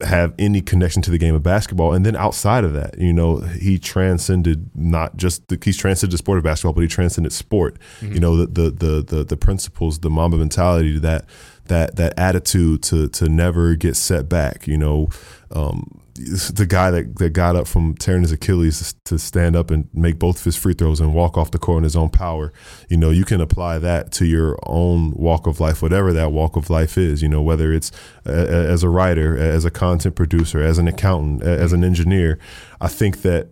[0.00, 1.92] have any connection to the game of basketball.
[1.92, 6.18] And then outside of that, you know, he transcended not just the, he's transcended the
[6.18, 7.76] sport of basketball, but he transcended sport.
[8.00, 8.14] Mm-hmm.
[8.14, 11.26] You know, the, the the the the principles, the Mamba mentality, that
[11.68, 14.66] that that attitude to to never get set back.
[14.66, 15.08] You know,
[15.50, 19.88] um, the guy that, that got up from tearing his Achilles to stand up and
[19.92, 22.52] make both of his free throws and walk off the court in his own power.
[22.88, 26.56] You know, you can apply that to your own walk of life, whatever that walk
[26.56, 27.22] of life is.
[27.22, 27.92] You know, whether it's
[28.24, 32.38] a, as a writer, as a content producer, as an accountant, as an engineer.
[32.80, 33.50] I think that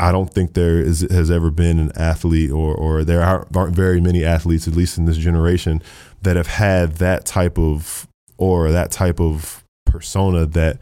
[0.00, 4.00] I don't think there is has ever been an athlete, or or there aren't very
[4.00, 5.82] many athletes, at least in this generation,
[6.22, 10.78] that have had that type of or that type of persona that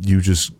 [0.00, 0.52] you just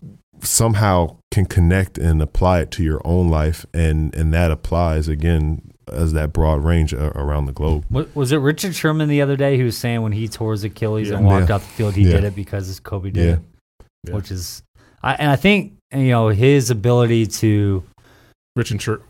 [0.43, 5.71] somehow can connect and apply it to your own life and and that applies again
[5.93, 7.85] as that broad range around the globe.
[8.15, 11.09] Was it Richard Sherman the other day who was saying when he tore his Achilles
[11.09, 11.17] yeah.
[11.17, 11.57] and walked yeah.
[11.57, 12.13] out the field, he yeah.
[12.13, 13.41] did it because it's Kobe did
[14.07, 14.63] it, which is,
[15.03, 17.85] I, and I think you know his ability to.
[18.61, 19.01] Richard, Sher-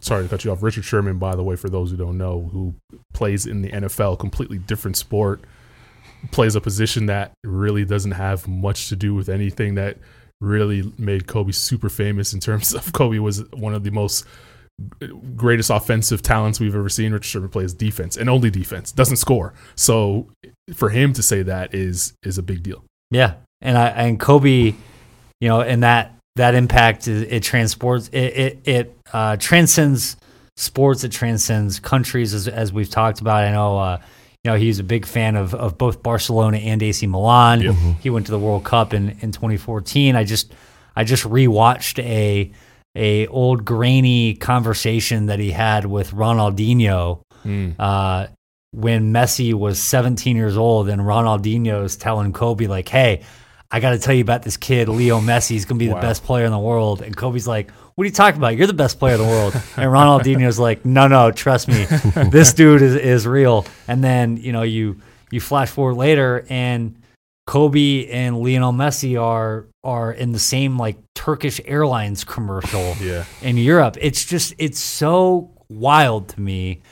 [0.00, 0.62] sorry to cut you off.
[0.62, 2.74] Richard Sherman, by the way, for those who don't know, who
[3.14, 5.40] plays in the NFL, completely different sport
[6.30, 9.96] plays a position that really doesn't have much to do with anything that
[10.40, 14.26] really made Kobe super famous in terms of Kobe was one of the most
[15.36, 17.12] greatest offensive talents we've ever seen.
[17.12, 19.54] Richard Sherman plays defense and only defense, doesn't score.
[19.74, 20.28] So
[20.74, 22.84] for him to say that is is a big deal.
[23.10, 24.74] Yeah, and I and Kobe,
[25.40, 30.16] you know, and that that impact it, it transports it it, it uh, transcends
[30.58, 31.04] sports.
[31.04, 33.44] It transcends countries, as as we've talked about.
[33.44, 33.78] I know.
[33.78, 33.98] Uh,
[34.44, 37.60] you know, he's a big fan of, of both Barcelona and AC Milan.
[37.60, 37.92] Mm-hmm.
[38.00, 40.14] He went to the World Cup in, in 2014.
[40.14, 40.54] I just
[40.94, 42.52] I just rewatched a
[42.94, 47.74] a old grainy conversation that he had with Ronaldinho mm.
[47.78, 48.28] uh,
[48.72, 53.22] when Messi was 17 years old, and Ronaldinho's telling Kobe like, "Hey,
[53.70, 55.50] I got to tell you about this kid, Leo Messi.
[55.50, 55.96] He's gonna be wow.
[55.96, 58.56] the best player in the world." And Kobe's like, what are you talking about?
[58.56, 59.54] You're the best player in the world.
[59.76, 61.84] And Ronaldinho's like, no, no, trust me,
[62.30, 63.66] this dude is, is real.
[63.88, 65.00] And then, you know, you
[65.32, 66.94] you flash forward later and
[67.48, 73.24] Kobe and Lionel Messi are are in the same like Turkish Airlines commercial yeah.
[73.42, 73.96] in Europe.
[74.00, 76.82] It's just it's so wild to me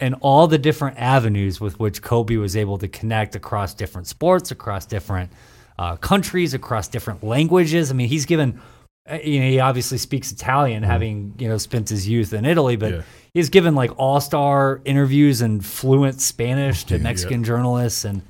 [0.00, 4.50] and all the different avenues with which Kobe was able to connect across different sports,
[4.50, 5.30] across different
[5.78, 7.90] uh, countries, across different languages.
[7.90, 8.60] I mean, he's given
[9.08, 12.44] uh, you know, he obviously speaks Italian, mm having you know spent his youth in
[12.44, 13.02] Italy, but yeah.
[13.34, 17.46] he's given like all star interviews in fluent Spanish to Mexican yeah.
[17.46, 18.22] journalists, and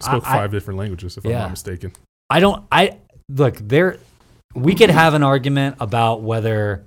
[0.00, 1.92] spoke I, five I, different languages, if I'm not mistaken.
[2.28, 2.64] I don't.
[2.70, 3.98] I look there.
[4.54, 6.84] We could have an argument about whether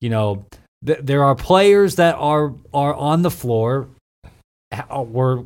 [0.00, 0.46] you know
[0.84, 3.88] th- there are players that are are on the floor
[4.94, 5.44] were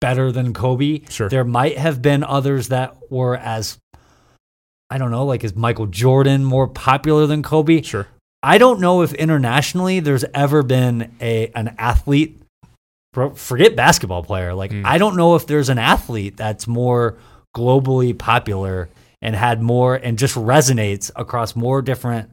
[0.00, 1.02] better than Kobe.
[1.08, 1.28] Sure.
[1.28, 3.78] There might have been others that were as
[4.90, 7.80] I don't know, like is Michael Jordan more popular than Kobe?
[7.82, 8.06] Sure.
[8.42, 12.42] I don't know if internationally there's ever been a an athlete
[13.34, 14.54] forget basketball player.
[14.54, 14.84] Like mm.
[14.84, 17.18] I don't know if there's an athlete that's more
[17.54, 18.88] globally popular
[19.20, 22.30] and had more and just resonates across more different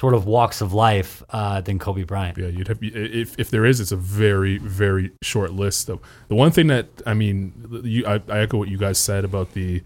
[0.00, 2.38] sort of walks of life uh, than Kobe Bryant.
[2.38, 5.88] Yeah, you'd have if if there is, it's a very very short list.
[5.88, 9.26] Though the one thing that I mean, you, I, I echo what you guys said
[9.26, 9.82] about the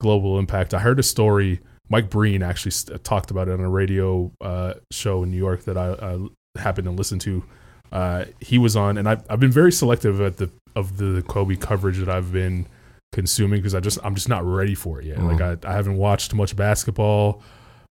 [0.00, 0.74] global impact.
[0.74, 1.60] I heard a story.
[1.88, 5.64] Mike Breen actually st- talked about it on a radio uh, show in New York
[5.64, 7.42] that I, I happened to listen to.
[7.90, 11.56] Uh, he was on, and I've, I've been very selective at the of the Kobe
[11.56, 12.66] coverage that I've been
[13.10, 15.18] consuming because I just I'm just not ready for it yet.
[15.18, 15.40] Mm-hmm.
[15.40, 17.42] Like I, I haven't watched much basketball.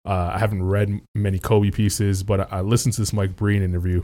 [0.06, 4.04] Uh, I haven't read many Kobe pieces, but I, listened to this Mike Breen interview,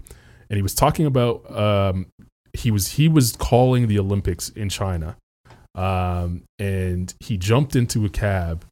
[0.49, 2.07] and he was talking about um,
[2.53, 5.15] he was he was calling the Olympics in China,
[5.75, 8.65] um, and he jumped into a cab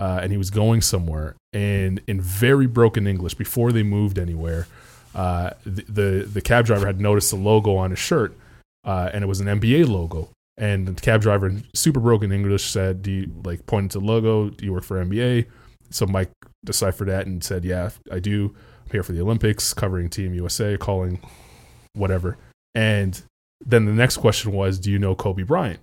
[0.00, 4.66] uh, and he was going somewhere and in very broken english before they moved anywhere
[5.14, 8.36] uh, the, the, the cab driver had noticed the logo on his shirt
[8.84, 10.28] uh, and it was an nba logo.
[10.56, 14.04] And the cab driver in super broken english said do you like pointed to the
[14.04, 14.50] logo?
[14.50, 15.46] Do you work for nba
[15.90, 16.30] so mike
[16.64, 18.54] deciphered that and said yeah i do
[18.84, 21.20] i'm here for the olympics covering team usa calling
[21.94, 22.36] whatever
[22.74, 23.22] and
[23.64, 25.80] then the next question was do you know kobe bryant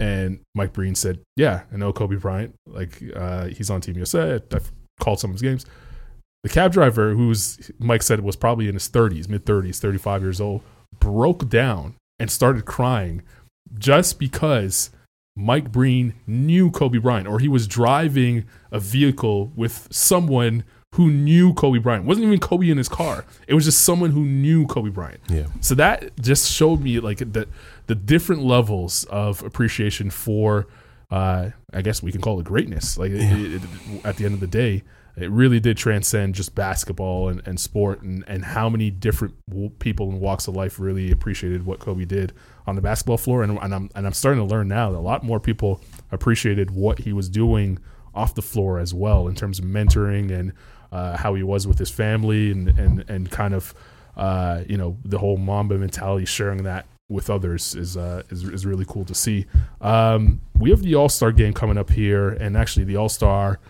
[0.00, 2.54] and Mike Breen said, "Yeah, I know Kobe Bryant.
[2.66, 4.40] Like uh, he's on Team USA.
[4.52, 5.66] I've called some of his games."
[6.42, 10.40] The cab driver, who's Mike said was probably in his 30s, mid 30s, 35 years
[10.40, 10.62] old,
[11.00, 13.22] broke down and started crying
[13.78, 14.90] just because
[15.36, 20.64] Mike Breen knew Kobe Bryant, or he was driving a vehicle with someone
[20.94, 22.04] who knew Kobe Bryant.
[22.04, 23.26] It wasn't even Kobe in his car.
[23.46, 25.20] It was just someone who knew Kobe Bryant.
[25.28, 25.44] Yeah.
[25.60, 27.46] So that just showed me like the
[27.86, 30.66] the different levels of appreciation for,
[31.10, 32.96] uh, I guess we can call it greatness.
[32.96, 34.82] Like it- it- it- at the end of the day,
[35.16, 39.34] it really did transcend just basketball and, and sport and, and how many different
[39.78, 42.32] people in walks of life really appreciated what Kobe did
[42.66, 43.42] on the basketball floor.
[43.42, 46.70] And, and I'm and I'm starting to learn now that a lot more people appreciated
[46.70, 47.78] what he was doing
[48.14, 50.52] off the floor as well in terms of mentoring and
[50.92, 53.74] uh, how he was with his family and and and kind of
[54.16, 58.66] uh, you know the whole Mamba mentality, sharing that with others is uh, is is
[58.66, 59.46] really cool to see.
[59.80, 63.60] Um, we have the All Star game coming up here, and actually the All Star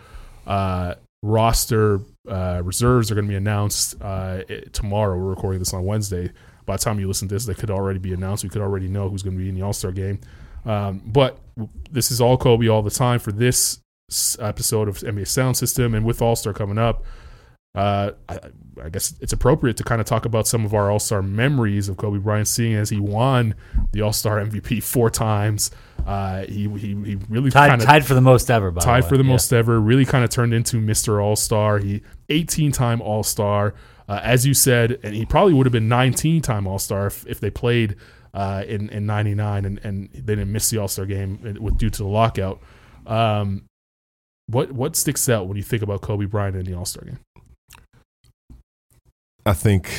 [0.47, 4.42] uh, roster uh, reserves are going to be announced uh,
[4.72, 5.16] tomorrow.
[5.16, 6.30] We're recording this on Wednesday.
[6.66, 8.44] By the time you listen to this, they could already be announced.
[8.44, 10.20] We could already know who's going to be in the All Star game.
[10.64, 11.38] Um, but
[11.90, 13.80] this is all Kobe all the time for this
[14.40, 17.04] episode of NBA Sound System, and with All Star coming up,
[17.76, 18.38] uh, I,
[18.84, 21.88] I guess it's appropriate to kind of talk about some of our All Star memories
[21.88, 23.54] of Kobe Bryant, seeing as he won
[23.92, 25.70] the All Star MVP four times.
[26.06, 29.02] Uh, he, he he really Tied, kind of tied for the most ever, by tied
[29.02, 29.08] the way.
[29.10, 29.30] for the Yeah.
[29.30, 29.80] most ever.
[29.80, 31.22] Really kind of turned into Mr.
[31.22, 31.78] All Star.
[31.78, 33.74] He 18 time All Star,
[34.09, 37.26] uh, as you said, and he probably would have been 19 time All Star if,
[37.26, 37.96] if they played
[38.34, 41.90] uh, in in '99 and, and they didn't miss the All Star game with due
[41.90, 42.61] to the lockout.
[43.07, 43.64] Um,
[44.46, 47.18] what what sticks out when you think about Kobe Bryant in the All Star game?
[49.44, 49.90] I think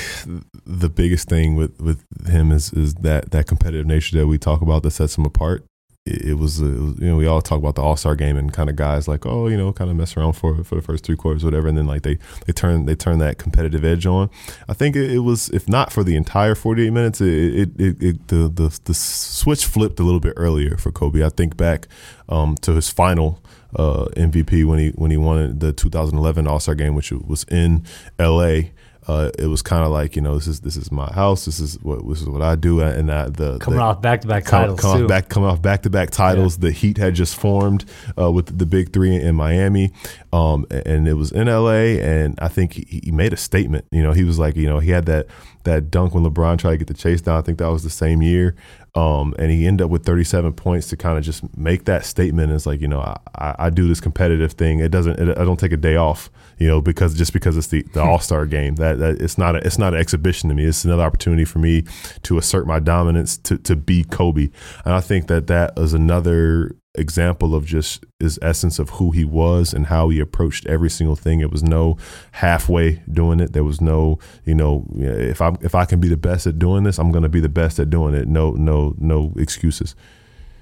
[0.66, 4.62] the biggest thing with, with him is is that that competitive nature that we talk
[4.62, 5.66] about that sets him apart.
[6.08, 8.76] It, was, you know, we all talk about the All Star game and kind of
[8.76, 11.44] guys like, oh, you know, kind of mess around for for the first three quarters,
[11.44, 14.30] whatever, and then like they they turn they turn that competitive edge on.
[14.68, 17.70] I think it, it was, if not for the entire forty eight minutes, it, it,
[17.80, 21.24] it, it the, the the switch flipped a little bit earlier for Kobe.
[21.24, 21.88] I think back
[22.30, 23.42] um, to his final
[23.76, 27.86] uh, MVP when he when he won the 2011 All Star game, which was in
[28.20, 28.72] L.A
[29.08, 31.60] uh, it was kind of like you know this is this is my house this
[31.60, 34.28] is what this is what I do and I, the Coming the, off back to
[34.28, 37.36] back titles, come off back coming off back to back titles the Heat had just
[37.36, 37.86] formed
[38.20, 39.92] uh, with the big three in Miami
[40.34, 44.04] um, and it was in LA and I think he, he made a statement you
[44.04, 45.28] know he was like you know he had that
[45.64, 47.90] that dunk when LeBron tried to get the chase down I think that was the
[47.90, 48.56] same year
[48.98, 52.52] um, and he ended up with 37 points to kind of just make that statement.
[52.52, 53.02] It's like you know,
[53.36, 54.80] I, I do this competitive thing.
[54.80, 55.20] It doesn't.
[55.20, 56.32] It, I don't take a day off.
[56.58, 59.56] You know, because just because it's the, the All Star game, that, that it's not
[59.56, 60.66] a, it's not an exhibition to me.
[60.66, 61.84] It's another opportunity for me
[62.24, 64.50] to assert my dominance to to be Kobe.
[64.84, 69.24] And I think that that is another example of just his essence of who he
[69.24, 71.40] was and how he approached every single thing.
[71.40, 71.98] It was no
[72.34, 73.54] halfway doing it.
[73.54, 76.84] There was no, you know, if I if I can be the best at doing
[76.84, 78.28] this, I'm going to be the best at doing it.
[78.28, 79.96] No, no, no excuses.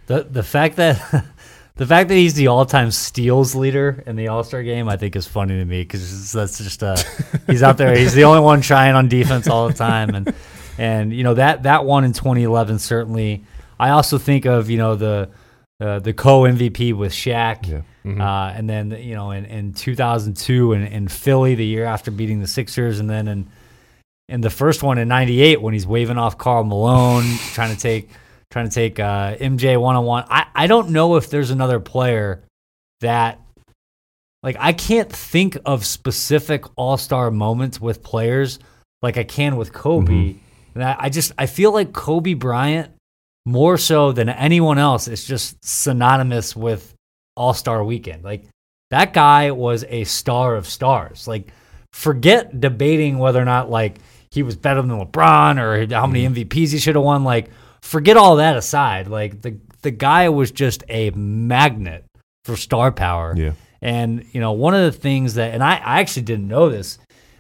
[0.07, 1.25] The the fact that
[1.75, 4.97] the fact that he's the all time steals leader in the All Star game, I
[4.97, 6.97] think is funny to me because that's just uh,
[7.47, 7.95] he's out there.
[7.97, 10.33] He's the only one trying on defense all the time, and
[10.77, 13.43] and you know that that one in 2011 certainly.
[13.77, 15.29] I also think of you know the
[15.79, 17.67] uh, the co MVP with Shaq.
[17.67, 17.81] Yeah.
[18.05, 22.39] Uh, and then you know in, in 2002 in, in Philly the year after beating
[22.39, 23.49] the Sixers, and then in
[24.29, 28.09] in the first one in '98 when he's waving off Karl Malone, trying to take
[28.51, 30.23] trying to take uh, MJ one on one.
[30.29, 32.43] I I don't know if there's another player
[33.01, 33.39] that
[34.43, 38.59] like I can't think of specific All Star moments with players
[39.01, 40.35] like I can with Kobe,
[40.75, 42.94] and I, I just I feel like Kobe Bryant
[43.45, 46.93] more so than anyone else is just synonymous with
[47.35, 48.23] All Star Weekend.
[48.23, 48.45] Like
[48.91, 51.27] that guy was a star of stars.
[51.27, 51.51] Like
[51.93, 53.99] forget debating whether or not like
[54.31, 57.23] he was better than LeBron or how many MVPs he should have won.
[57.23, 57.49] Like
[57.81, 59.07] forget all that aside.
[59.07, 62.03] Like the the guy was just a magnet
[62.43, 63.33] for star power.
[63.37, 63.53] Yeah.
[63.81, 66.97] And you know, one of the things that, and I, I actually didn't know this.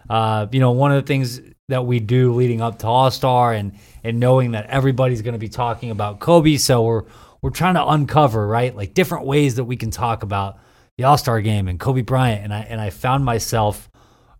[0.07, 3.53] Uh, you know, one of the things that we do leading up to All Star,
[3.53, 7.03] and and knowing that everybody's going to be talking about Kobe, so we're
[7.41, 10.57] we're trying to uncover right, like different ways that we can talk about
[10.97, 12.43] the All Star game and Kobe Bryant.
[12.43, 13.89] And I and I found myself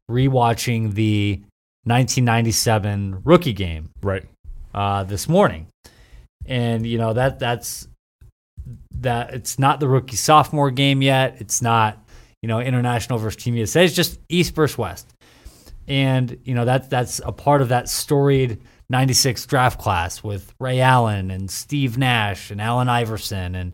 [0.09, 1.41] rewatching the
[1.86, 4.23] 1997 rookie game Right.
[4.73, 5.67] uh, this morning,
[6.45, 7.88] and you know that that's
[9.01, 11.38] that it's not the rookie sophomore game yet.
[11.39, 11.97] It's not
[12.41, 13.86] you know international versus Team USA.
[13.86, 15.13] It's just East versus West,
[15.88, 20.81] and you know that that's a part of that storied '96 draft class with Ray
[20.81, 23.73] Allen and Steve Nash and Allen Iverson and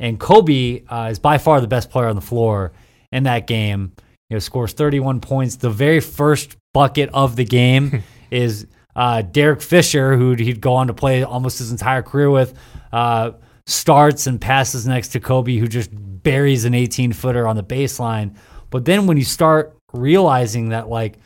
[0.00, 2.72] and Kobe uh, is by far the best player on the floor
[3.12, 3.92] in that game.
[4.30, 5.56] You know, scores 31 points.
[5.56, 10.88] The very first bucket of the game is uh, Derek Fisher, who he'd go on
[10.88, 12.54] to play almost his entire career with,
[12.92, 13.32] uh,
[13.66, 18.36] starts and passes next to Kobe, who just buries an 18 footer on the baseline.
[18.70, 21.18] But then when you start realizing that like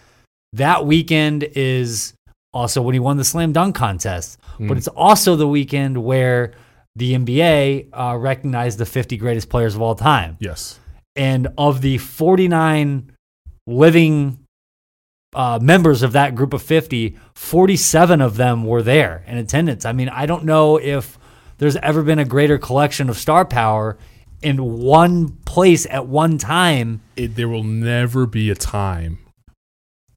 [0.55, 2.14] that weekend is
[2.53, 6.53] also when he won the slam dunk contest, but it's also the weekend where
[6.94, 10.36] the NBA uh, recognized the 50 greatest players of all time.
[10.40, 10.78] Yes.
[11.16, 13.12] And of the 49
[13.66, 14.38] living
[15.34, 19.86] uh, members of that group of 50, 47 of them were there in attendance.
[19.86, 21.18] I mean, I don't know if
[21.57, 23.96] there's ever been a greater collection of star power
[24.42, 27.00] in one place at one time.
[27.16, 29.21] It, there will never be a time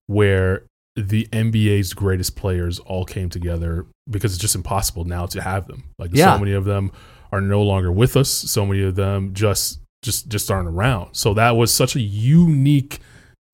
[0.07, 0.63] where
[0.95, 5.83] the NBA's greatest players all came together because it's just impossible now to have them.
[5.99, 6.33] Like Yeah.
[6.35, 6.91] so many of them
[7.31, 8.29] are no longer with us.
[8.29, 11.13] So many of them just just just aren't around.
[11.15, 12.99] So that was such a unique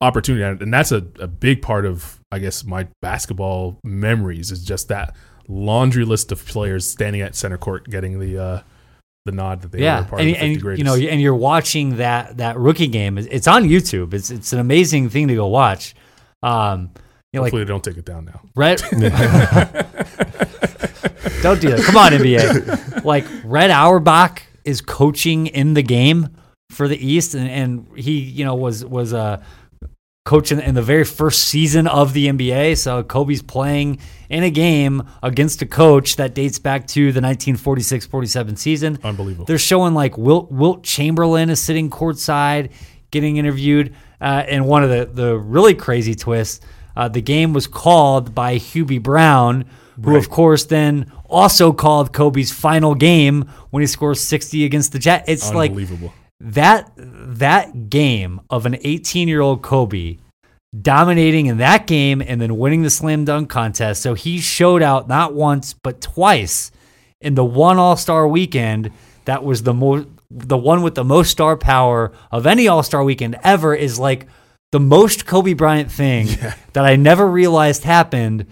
[0.01, 4.87] opportunity, and that's a, a big part of I guess my basketball memories is just
[4.89, 5.15] that
[5.47, 8.61] laundry list of players standing at center court getting the uh,
[9.25, 10.77] the nod that they were yeah, part and, of the 50 and greatest.
[10.79, 13.17] you know, and you're watching that that rookie game.
[13.17, 14.13] It's- It's on YouTube.
[14.13, 15.95] It's it's an amazing thing to go watch.
[16.43, 16.91] Um,
[17.33, 18.41] you know, like Hopefully they don't take it down now.
[18.55, 18.81] Red.
[21.41, 21.83] Don't do that.
[21.83, 23.03] Come on, NBA.
[23.03, 26.29] Like Red Auerbach is coaching in the game
[26.69, 29.43] for the East, and, and he, you know, was was a
[30.23, 32.77] coach in, in the very first season of the NBA.
[32.77, 38.57] So Kobe's playing in a game against a coach that dates back to the 1946-47
[38.57, 38.99] season.
[39.03, 39.45] Unbelievable.
[39.45, 42.71] They're showing like Wilt, Wilt Chamberlain is sitting courtside
[43.09, 43.95] getting interviewed.
[44.21, 46.61] Uh, and one of the, the really crazy twists,
[46.95, 49.65] uh, the game was called by Hubie Brown,
[50.03, 54.99] who, of course, then also called Kobe's final game when he scores 60 against the
[54.99, 55.25] Jet.
[55.27, 55.73] It's like
[56.39, 60.17] that that game of an 18 year old Kobe
[60.79, 64.01] dominating in that game and then winning the slam dunk contest.
[64.01, 66.71] So he showed out not once but twice
[67.19, 68.91] in the one All Star weekend.
[69.25, 73.03] That was the most the one with the most star power of any All Star
[73.03, 73.75] weekend ever.
[73.75, 74.27] Is like
[74.71, 76.27] the most Kobe Bryant thing
[76.73, 78.47] that I never realized happened.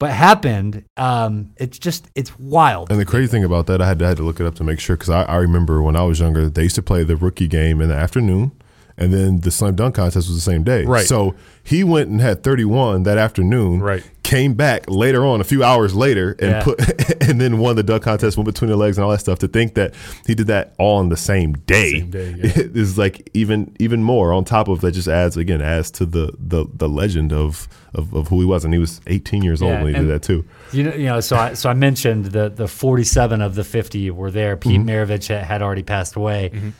[0.00, 0.84] But happened.
[0.96, 2.88] Um, it's just it's wild.
[2.90, 4.54] And the crazy thing about that, I had to, I had to look it up
[4.56, 7.02] to make sure because I, I remember when I was younger, they used to play
[7.02, 8.52] the rookie game in the afternoon,
[8.98, 10.84] and then the slam dunk contest was the same day.
[10.84, 11.06] Right.
[11.06, 13.80] So he went and had 31 that afternoon.
[13.80, 14.02] Right.
[14.24, 16.62] Came back later on, a few hours later, and Yeah.
[16.62, 19.38] put and then won the dunk contest, went between the legs and all that stuff.
[19.38, 19.94] To think that
[20.26, 22.52] he did that all on the same day, Same day, yeah.
[22.74, 24.92] is like even even more on top of that.
[24.92, 28.64] Just adds again adds to the the the legend of of, of who he was,
[28.66, 30.44] and he was 18 years old when he did that too.
[30.72, 31.20] You know, you know.
[31.20, 34.58] So I so I mentioned the the forty seven of the fifty were there.
[34.58, 34.90] Pete mm-hmm.
[34.90, 36.50] Maravich had, had already passed away.
[36.52, 36.70] Mm-hmm.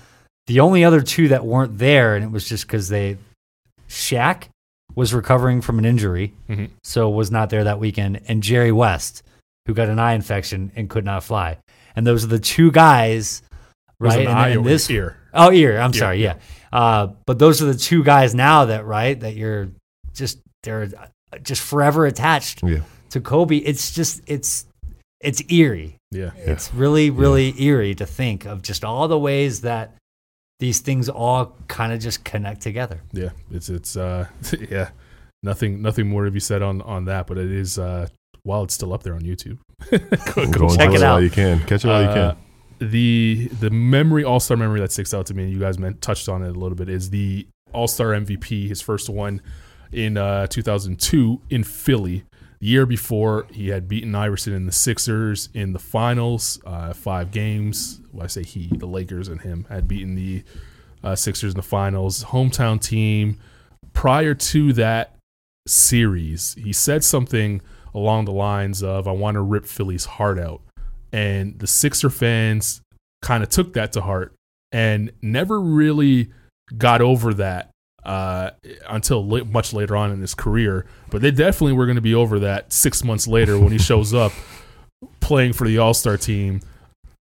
[0.48, 3.16] The only other two that weren't there, and it was just because they,
[3.88, 4.44] Shaq
[4.94, 6.70] was recovering from an injury, Mhm.
[6.82, 9.22] so was not there that weekend, and Jerry West,
[9.66, 11.58] who got an eye infection and could not fly.
[11.94, 13.42] And those are the two guys,
[14.00, 14.26] right?
[14.26, 15.16] an And- this ear?
[15.34, 15.78] Oh, ear.
[15.78, 16.22] I'm Yeah, sorry.
[16.22, 16.34] Yeah.
[16.72, 19.68] Uh, but those are the two guys now that right that you're
[20.14, 20.88] just they're
[21.42, 22.80] just forever attached Yeah.
[23.10, 23.56] to Kobe.
[23.58, 24.66] It's just it's
[25.20, 25.96] it's eerie.
[26.10, 26.30] Yeah.
[26.36, 29.94] It's really really eerie to think of just all the ways that
[30.60, 33.00] these things all kind of just connect together.
[33.12, 34.26] Yeah, it's it's uh
[34.70, 34.90] yeah,
[35.42, 38.08] nothing nothing more to be said on on that, but it is uh
[38.42, 39.58] while it's still up there on YouTube.
[39.90, 39.98] go,
[40.46, 41.22] Go go check enjoy it while out.
[41.22, 41.60] you can.
[41.60, 42.90] Catch it while you Uh, can.
[42.90, 46.00] The the memory All Star memory that sticks out to me, and you guys meant,
[46.00, 49.40] touched on it a little bit, is the All Star MVP, his first one
[49.92, 52.24] in uh, 2002 in Philly.
[52.60, 57.30] The year before, he had beaten Iverson and the Sixers in the finals, uh, five
[57.30, 58.00] games.
[58.12, 60.42] Well, I say he, the Lakers and him had beaten the
[61.04, 62.24] uh, Sixers in the finals.
[62.24, 63.38] Hometown team.
[63.92, 65.16] Prior to that
[65.68, 67.60] series, he said something
[67.94, 70.60] along the lines of, I want to rip Philly's heart out.
[71.12, 72.80] And the Sixer fans
[73.22, 74.34] kind of took that to heart
[74.72, 76.30] and never really
[76.76, 77.70] got over that
[78.08, 78.52] uh,
[78.88, 80.86] until much later on in his career.
[81.10, 84.14] But they definitely were going to be over that six months later when he shows
[84.14, 84.32] up
[85.20, 86.62] playing for the All Star team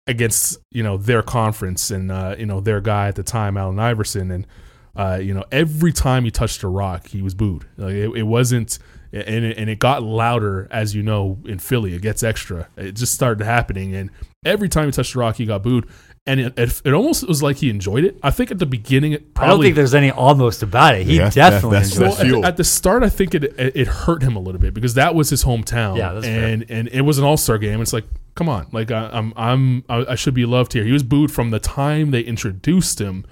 [0.06, 3.80] against you know their conference and uh, you know their guy at the time, Allen
[3.80, 4.48] Iverson, and
[4.96, 7.66] uh, you know every time he touched a rock, he was booed.
[7.78, 8.78] Like it, it wasn't,
[9.12, 11.96] and it, and it got louder as you know in Philly.
[11.96, 12.70] It gets extra.
[12.78, 14.12] It just started happening, and
[14.46, 15.90] every time he touched a rock, he got booed.
[16.28, 18.18] And it, it, it almost was like he enjoyed it.
[18.24, 21.06] I think at the beginning, it I don't think there's any almost about it.
[21.06, 22.20] He Yeah, definitely that's- enjoyed well, it.
[22.38, 24.74] at, the, at the start, I think it, it it hurt him a little bit
[24.74, 25.98] because that was his hometown.
[25.98, 26.48] Yeah, that's fair.
[26.48, 27.80] and and it was an All Star game.
[27.80, 30.84] It's like, come on, like I, I'm I'm I, I should be loved here.
[30.84, 33.24] He was booed from the time they introduced him,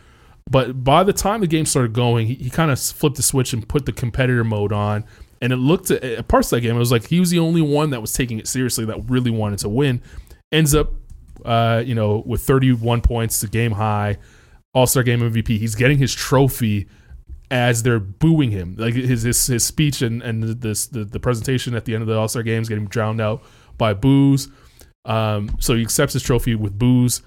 [0.48, 3.54] but by the time the game started going, he, he kind of flipped the switch
[3.54, 5.04] and put the competitor mode on.
[5.42, 7.40] And it looked at, at parts of that game, it was like he was the
[7.40, 10.02] only one that was taking it seriously, that really wanted to win.
[10.54, 10.94] Ends up,
[11.46, 14.18] uh, you know, with 31 points, the game high,
[14.74, 15.58] All Star Game MVP.
[15.58, 16.88] He's getting his trophy
[17.52, 18.76] as they're booing him.
[18.78, 22.08] Like his his, his speech and and this the, the presentation at the end of
[22.08, 23.44] the All Star games getting drowned out
[23.78, 24.50] by boos.
[25.06, 27.22] Um, so he accepts his trophy with boos.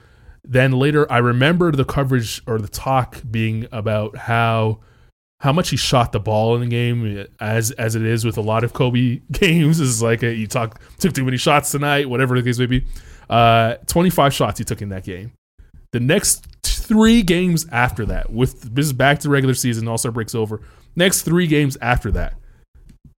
[0.45, 4.81] Then later, I remember the coverage or the talk being about how
[5.41, 8.41] how much he shot the ball in the game, as as it is with a
[8.41, 9.81] lot of Kobe games.
[9.81, 12.87] Is like a, you talk took too many shots tonight, whatever the case may be.
[13.29, 15.33] Uh, Twenty five shots he took in that game.
[15.93, 20.13] The next three games after that, with this is back to regular season, All Star
[20.13, 20.61] breaks over.
[20.95, 22.35] Next three games after that,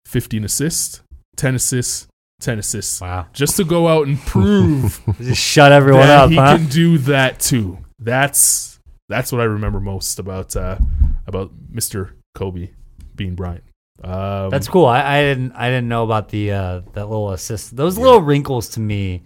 [0.06, 1.02] fifteen assists,
[1.36, 2.06] ten assists,
[2.40, 3.00] ten assists.
[3.00, 3.26] Wow.
[3.32, 6.56] Just to go out and prove Just shut everyone that up, he huh?
[6.56, 7.78] can do that too.
[7.98, 8.78] That's
[9.08, 10.78] that's what I remember most about uh,
[11.26, 12.12] about Mr.
[12.34, 12.70] Kobe
[13.14, 13.64] being Bryant.
[14.02, 14.86] Um, That's cool.
[14.86, 17.74] I, I didn't I didn't know about the uh, that little assist.
[17.74, 19.22] Those little wrinkles to me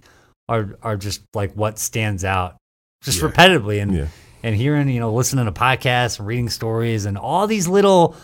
[0.53, 2.57] are are just like what stands out,
[3.03, 3.29] just Yeah.
[3.29, 4.07] repetitively and Yeah.
[4.43, 8.15] and hearing you know listening to podcasts and reading stories and all these little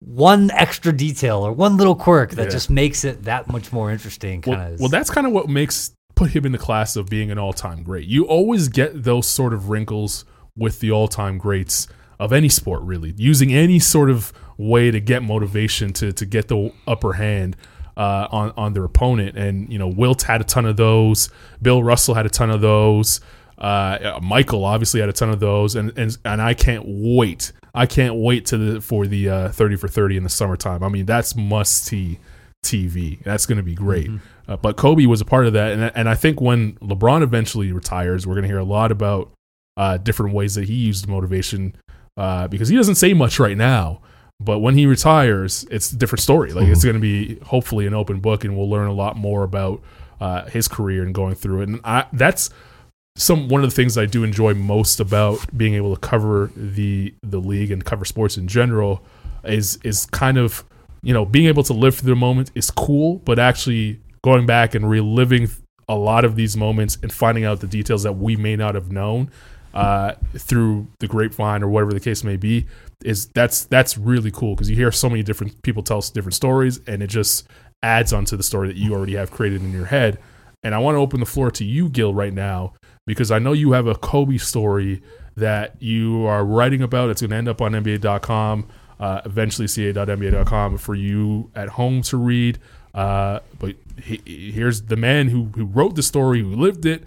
[0.00, 2.50] one extra detail or one little quirk that Yeah.
[2.50, 4.42] just makes it that much more interesting.
[4.46, 4.80] well, of.
[4.80, 7.82] well, that's kind of what makes put him in the class of being an all-time
[7.82, 8.06] great.
[8.06, 10.24] You always get those sort of wrinkles
[10.56, 11.88] with the all-time greats
[12.20, 16.48] of any sport, really, using any sort of way to get motivation to to get
[16.48, 17.56] the upper hand.
[17.94, 21.28] Uh, on on their opponent, and you know Wilt had a ton of those.
[21.60, 23.20] Bill Russell had a ton of those.
[23.58, 27.52] Uh, Michael obviously had a ton of those, and and and I can't wait.
[27.74, 30.82] I can't wait to the for the uh, thirty for thirty in the summertime.
[30.82, 32.18] I mean, that's must see
[32.64, 33.22] TV.
[33.22, 34.10] That's going to be great.
[34.48, 37.72] Uh, but Kobe was a part of that, and and I think when LeBron eventually
[37.72, 39.30] retires, we're going to hear a lot about
[39.76, 41.76] uh, different ways that he used motivation
[42.16, 44.00] uh, because he doesn't say much right now.
[44.44, 46.52] But when he retires, it's a different story.
[46.52, 49.44] Like it's going to be hopefully an open book, and we'll learn a lot more
[49.44, 49.82] about
[50.20, 51.68] uh, his career and going through it.
[51.68, 52.50] And I, that's
[53.16, 57.14] some one of the things I do enjoy most about being able to cover the
[57.22, 59.02] the league and cover sports in general
[59.44, 60.64] is is kind of
[61.02, 64.74] you know being able to live through the moment is cool, but actually going back
[64.74, 65.48] and reliving
[65.88, 68.92] a lot of these moments and finding out the details that we may not have
[68.92, 69.30] known
[69.74, 72.66] uh, through the grapevine or whatever the case may be
[73.02, 76.80] is that's that's really cool because you hear so many different people tell different stories
[76.86, 77.46] and it just
[77.82, 80.18] adds onto the story that you already have created in your head.
[80.62, 82.74] And I want to open the floor to you, Gil, right now
[83.06, 85.02] because I know you have a Kobe story
[85.36, 87.10] that you are writing about.
[87.10, 88.68] It's going to end up on NBA.com,
[89.00, 92.58] uh, eventually ca.nba.com for you at home to read.
[92.94, 97.04] Uh, but he, here's the man who, who wrote the story, who lived it.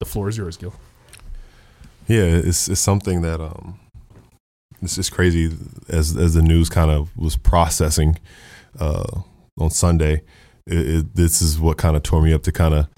[0.00, 0.74] The floor is yours, Gil.
[2.06, 3.80] Yeah, it's it's something that um,
[4.86, 5.50] it's just crazy
[5.88, 8.18] as as the news kind of was processing
[8.78, 9.20] uh,
[9.58, 10.22] on Sunday.
[10.66, 12.88] It, it, this is what kind of tore me up to kind of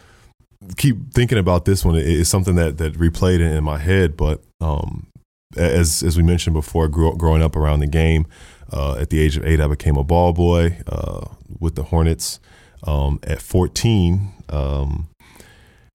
[0.76, 1.96] keep thinking about this one.
[1.96, 5.08] It, it's something that that replayed in, in my head, but um,
[5.56, 8.26] as as we mentioned before, grew, growing up around the game.
[8.70, 11.26] Uh, at the age of eight, I became a ball boy uh,
[11.58, 12.38] with the Hornets.
[12.86, 15.08] Um, at 14, um,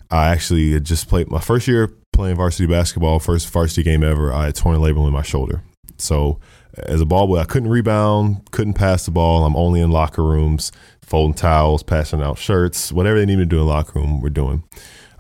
[0.09, 4.31] I actually had just played my first year playing varsity basketball, first varsity game ever.
[4.31, 5.61] I had torn a labrum in my shoulder.
[6.03, 6.39] So
[6.77, 9.45] as a ball boy, I couldn't rebound, couldn't pass the ball.
[9.45, 13.49] I'm only in locker rooms, folding towels, passing out shirts, whatever they need me to
[13.49, 14.63] do in the locker room, we're doing.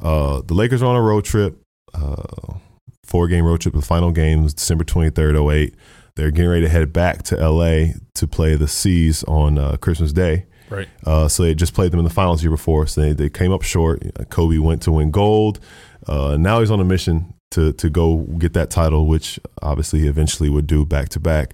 [0.01, 1.61] Uh, the Lakers are on a road trip,
[1.93, 2.55] uh,
[3.03, 3.73] four game road trip.
[3.73, 5.75] The final game was December 23rd, 08.
[6.15, 10.13] They're getting ready to head back to LA to play the C's on uh, Christmas
[10.13, 10.45] Day.
[10.69, 10.87] Right.
[11.05, 12.87] Uh, so they just played them in the finals year before.
[12.87, 14.01] So they, they came up short.
[14.29, 15.59] Kobe went to win gold.
[16.07, 20.07] Uh, now he's on a mission to to go get that title, which obviously he
[20.07, 21.53] eventually would do back to back.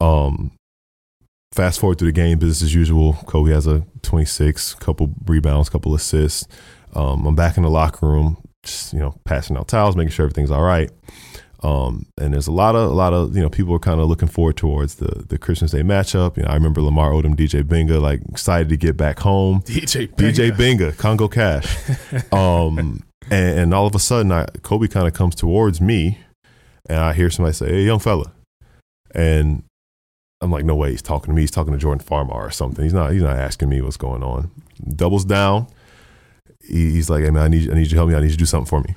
[0.00, 0.52] Um,
[1.52, 3.14] fast forward to the game, business as usual.
[3.26, 6.46] Kobe has a 26, couple rebounds, couple assists.
[6.94, 10.24] Um, I'm back in the locker room, just you know, passing out towels, making sure
[10.24, 10.90] everything's all right.
[11.62, 14.08] Um, and there's a lot of a lot of you know people are kind of
[14.08, 16.36] looking forward towards the the Christmas Day matchup.
[16.36, 19.60] You know, I remember Lamar Odom, DJ Mbenga, like excited to get back home.
[19.62, 21.76] DJ DJ Mbenga, Congo Cash.
[22.32, 26.18] Um, and, and all of a sudden, I, Kobe kind of comes towards me,
[26.88, 28.32] and I hear somebody say, "Hey, young fella,"
[29.14, 29.64] and
[30.40, 31.42] I'm like, "No way, he's talking to me.
[31.42, 32.82] He's talking to Jordan Farmar or something.
[32.82, 33.12] He's not.
[33.12, 34.50] He's not asking me what's going on."
[34.96, 35.66] Doubles down.
[36.66, 38.14] He's like, "Hey man, I need I need you to help me.
[38.14, 38.94] I need you to do something for me.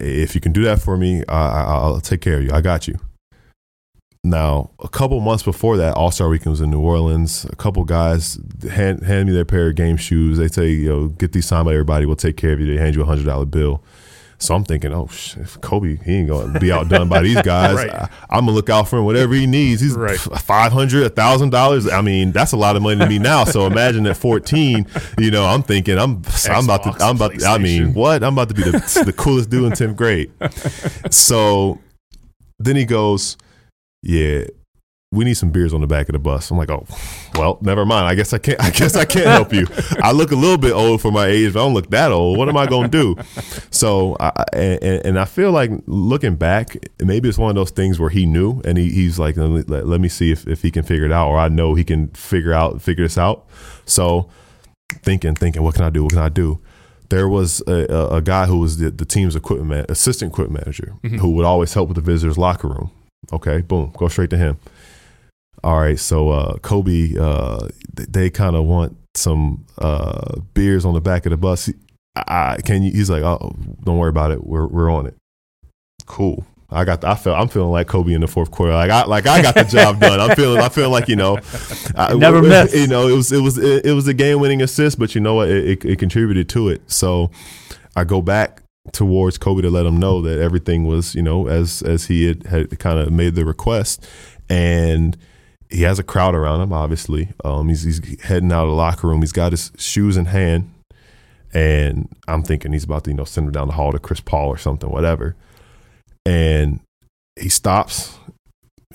[0.00, 2.52] If you can do that for me, I, I'll take care of you.
[2.52, 2.98] I got you."
[4.26, 7.44] Now, a couple months before that, All Star Weekend was in New Orleans.
[7.50, 8.38] A couple guys
[8.70, 10.38] hand, hand me their pair of game shoes.
[10.38, 12.06] They say, you know, get these signed by everybody.
[12.06, 13.82] We'll take care of you." They hand you a hundred dollar bill.
[14.38, 17.74] So I'm thinking, oh, sh- if Kobe, he ain't gonna be outdone by these guys.
[17.76, 17.90] Right.
[17.90, 19.80] I, am gonna look out for him, whatever he needs.
[19.82, 20.18] He's Right.
[20.18, 21.86] five hundred, a thousand dollars.
[21.86, 23.44] I mean, that's a lot of money to me now.
[23.44, 24.86] So imagine at 14,
[25.18, 28.24] you know, I'm thinking, I'm, I'm about to, I'm about, to, I mean, what?
[28.24, 30.30] I'm about to be the, the coolest dude in 10th grade.
[31.10, 31.78] So
[32.58, 33.36] then he goes,
[34.04, 34.44] yeah,
[35.12, 36.50] we need some beers on the back of the bus.
[36.50, 36.86] I'm like, oh,
[37.36, 38.06] well, never mind.
[38.06, 38.60] I guess I can't.
[38.60, 39.66] I guess I can't help you.
[40.02, 42.36] I look a little bit old for my age, but I don't look that old.
[42.36, 43.22] What am I going to do?
[43.70, 48.00] So, I, and, and I feel like looking back, maybe it's one of those things
[48.00, 50.82] where he knew, and he, he's like, let, let me see if, if he can
[50.82, 53.46] figure it out, or I know he can figure out figure this out.
[53.84, 54.28] So,
[55.02, 56.02] thinking, thinking, what can I do?
[56.04, 56.60] What can I do?
[57.10, 61.20] There was a, a, guy who was the, the team's equipment assistant equipment manager Mhm.
[61.20, 62.90] who would always help with the visitors' locker room.
[63.32, 64.58] Okay, boom, go straight to him.
[65.62, 71.00] All right, so uh, Kobe, uh, they kind of want some uh, beers on the
[71.00, 71.70] back of the bus.
[72.14, 72.22] I,
[72.56, 72.92] I- can you?
[72.92, 73.54] He's like, oh,
[73.84, 74.44] don't worry about it.
[74.46, 75.14] We're we're on it.
[76.06, 76.44] Cool.
[76.70, 77.04] I got.
[77.04, 77.38] I felt.
[77.38, 78.72] I'm feeling like Kobe in the fourth quarter.
[78.72, 80.18] Like I like I got the job done.
[80.20, 80.60] I'm feeling.
[80.60, 81.38] I'm feeling like you know.
[81.96, 82.74] I, Never w- miss.
[82.74, 85.20] You know, it was it was it, it was a game winning assist, but you
[85.20, 85.48] know what?
[85.48, 86.82] It, it, it contributed to it.
[86.90, 87.30] So
[87.94, 88.62] I go back
[88.92, 92.46] towards Kobe to let him know that everything was you know as as he had,
[92.46, 94.06] had kind of made the request,
[94.48, 95.16] and
[95.70, 96.72] he has a crowd around him.
[96.72, 99.20] Obviously, um, he's he's heading out of the locker room.
[99.20, 100.70] He's got his shoes in hand,
[101.52, 104.20] and I'm thinking he's about to you know send him down the hall to Chris
[104.20, 105.36] Paul or something, whatever.
[106.26, 106.80] And
[107.38, 108.16] he stops.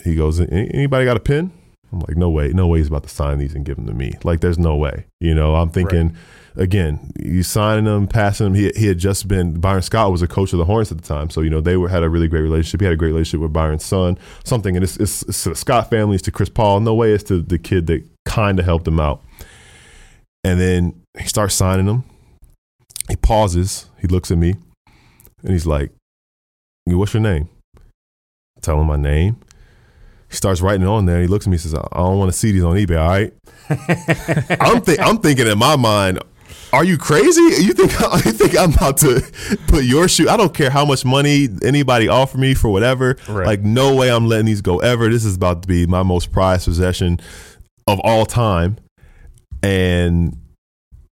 [0.04, 1.52] He goes, "Anybody got a pen?"
[1.92, 3.94] I'm like, "No way, no way he's about to sign these and give them to
[3.94, 5.06] me." Like, there's no way.
[5.20, 6.16] You know, I'm thinking.
[6.56, 8.54] Again, he's signing them, passing them.
[8.54, 11.08] He, he had just been Byron Scott was a coach of the Hornets at the
[11.08, 12.82] time, so you know they were had a really great relationship.
[12.82, 15.56] He had a great relationship with Byron's son, something, and it's, it's, it's to the
[15.56, 16.80] Scott family, it's to Chris Paul.
[16.82, 19.22] No way it's to the kid that kind of helped him out.
[20.44, 22.04] And then he starts signing them.
[23.10, 23.90] He pauses.
[24.00, 24.56] He looks at me,
[25.44, 25.92] and he's like,
[26.86, 29.38] "What's your name?" I tell him my name.
[30.30, 31.16] He starts writing on there.
[31.16, 33.00] And he looks at me and says, "I don't want to see these on eBay.
[33.00, 33.34] All right."
[34.62, 36.20] I'm think I'm thinking in my mind,
[36.72, 37.42] are you crazy?
[37.42, 37.92] You think
[38.26, 39.22] you think I'm about to
[39.68, 40.30] put your shoe?
[40.30, 43.18] I don't care how much money anybody offer me for whatever.
[43.28, 43.46] Right.
[43.48, 45.10] Like no way I'm letting these go ever.
[45.10, 47.20] This is about to be my most prized possession
[47.88, 48.78] of all time.
[49.64, 50.38] And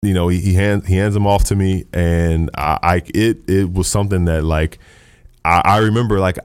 [0.02, 3.50] you know, he, he hands he hands them off to me, and I, I it
[3.50, 4.78] it was something that like
[5.44, 6.38] I, I remember like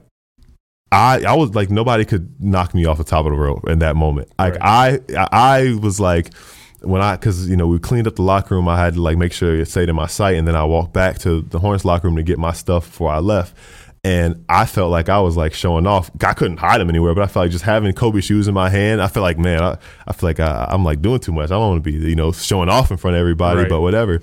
[0.91, 3.79] I I was like nobody could knock me off the top of the world in
[3.79, 4.31] that moment.
[4.39, 6.31] Like I I was like
[6.81, 9.17] when I because you know we cleaned up the locker room, I had to like
[9.17, 11.85] make sure it stayed in my sight, and then I walked back to the Hornets
[11.85, 13.55] locker room to get my stuff before I left.
[14.03, 16.09] And I felt like I was like showing off.
[16.23, 18.67] I couldn't hide them anywhere, but I felt like just having Kobe shoes in my
[18.67, 18.99] hand.
[18.99, 19.77] I feel like, man, I,
[20.07, 21.51] I feel like I, I'm like doing too much.
[21.51, 23.69] I don't want to be, you know, showing off in front of everybody, Right.
[23.69, 24.19] but whatever.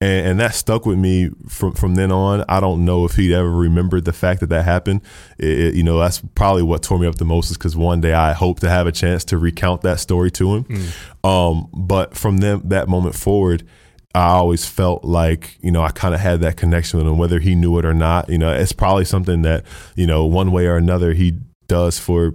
[0.00, 2.44] And, and that stuck with me from from then on.
[2.48, 5.00] I don't know if he'd ever remembered the fact that that happened.
[5.38, 8.00] It, it- you know, that's probably what tore me up the most is because one
[8.00, 10.88] day I hope to have a chance to recount that story to him.
[11.24, 13.66] Um, but from them that moment forward,
[14.16, 17.38] I always felt like you know I kind of had that connection with him, whether
[17.38, 18.30] he knew it or not.
[18.30, 19.64] You know, it's probably something that
[19.94, 21.38] you know one way or another he
[21.68, 22.34] does for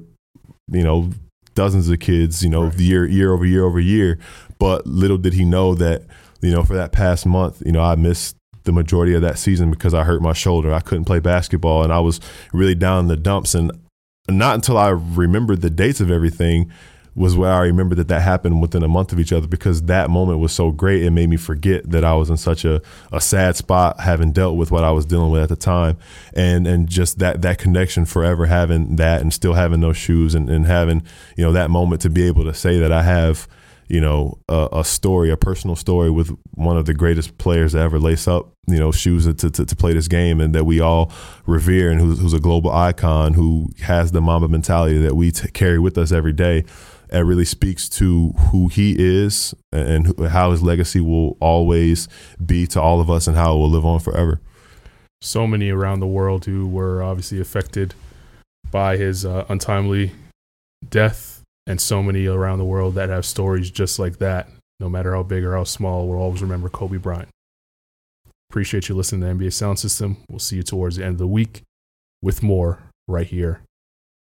[0.67, 1.09] you know
[1.55, 2.43] dozens of kids.
[2.43, 4.19] You know, year year over year over year.
[4.59, 6.03] But little did he know that
[6.41, 9.71] you know for that past month, you know I missed the majority of that season
[9.71, 10.71] because I hurt my shoulder.
[10.71, 12.19] I couldn't play basketball, and I was
[12.53, 13.55] really down in the dumps.
[13.55, 13.71] And
[14.29, 16.71] not until I remembered the dates of everything
[17.13, 20.09] was where I remember that that happened within a month of each other because that
[20.09, 21.03] moment was so great.
[21.03, 22.81] It made me forget that I was in such a,
[23.11, 25.97] a sad spot having dealt with what I was dealing with at the time.
[26.33, 30.49] And and just that that connection forever having that and still having those shoes and,
[30.49, 31.03] and having,
[31.35, 33.45] you know, that moment to be able to say that I have,
[33.89, 37.79] you know, a, a story, a personal story with one of the greatest players to
[37.79, 40.79] ever lace up, you know, shoes to, to, to play this game and that we
[40.79, 41.11] all
[41.45, 45.49] revere and who's, who's a global icon who has the Mamba mentality that we t-
[45.49, 46.63] carry with us every day.
[47.11, 52.07] It really speaks to who he is and who- how his legacy will always
[52.43, 54.39] be to all of us and how it will live on forever.
[55.23, 57.93] so many around the world who were obviously affected
[58.71, 60.11] by his uh, untimely
[60.89, 64.49] death, and so many around the world that have stories just like that.
[64.79, 67.29] No matter how big or how small, we'll always remember Kobe Bryant.
[68.49, 70.17] Appreciate you listening to NBA Sound System.
[70.27, 71.61] We'll see you towards the end of the week
[72.23, 73.61] with more right here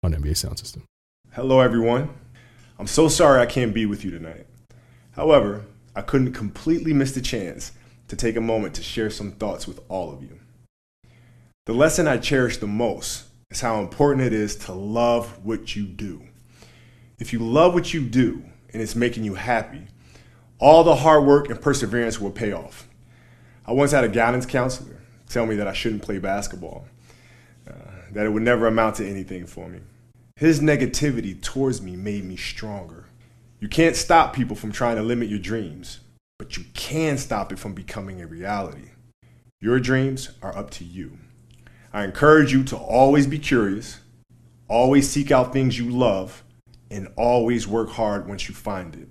[0.05, 0.85] on NBA Sound System.
[1.33, 2.11] Hello, everyone.
[2.79, 4.47] I'm so sorry I can't be with you tonight.
[5.12, 5.64] However,
[5.95, 7.72] I couldn't completely miss the chance
[8.09, 10.39] to take a moment to share some thoughts with all of you.
[11.64, 15.85] The lesson I cherish the most is how important it is to love what you
[15.85, 16.22] do.
[17.18, 19.87] If you love what you do and it's making you happy,
[20.59, 22.87] all the hard work and perseverance will pay off.
[23.64, 26.87] I once had a guidance counselor tell me that I shouldn't play basketball,
[27.68, 27.72] uh,
[28.12, 29.81] that it would never amount to anything for me.
[30.37, 33.07] His negativity towards me made me stronger.
[33.61, 36.01] You can't stop people from trying to limit your dreams,
[36.39, 38.91] but you can stop it from becoming a reality.
[39.61, 41.18] Your dreams are up to you.
[41.93, 44.01] I encourage you to always be curious,
[44.68, 46.43] Always seek out things you love
[46.91, 49.09] and always work hard once you find it.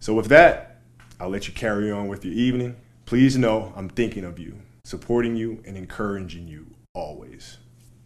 [0.00, 0.80] So, with that,
[1.20, 2.76] I'll let you carry on with your evening.
[3.04, 7.58] Please know I'm thinking of you, supporting you, and encouraging you always.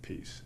[0.03, 0.43] Peace.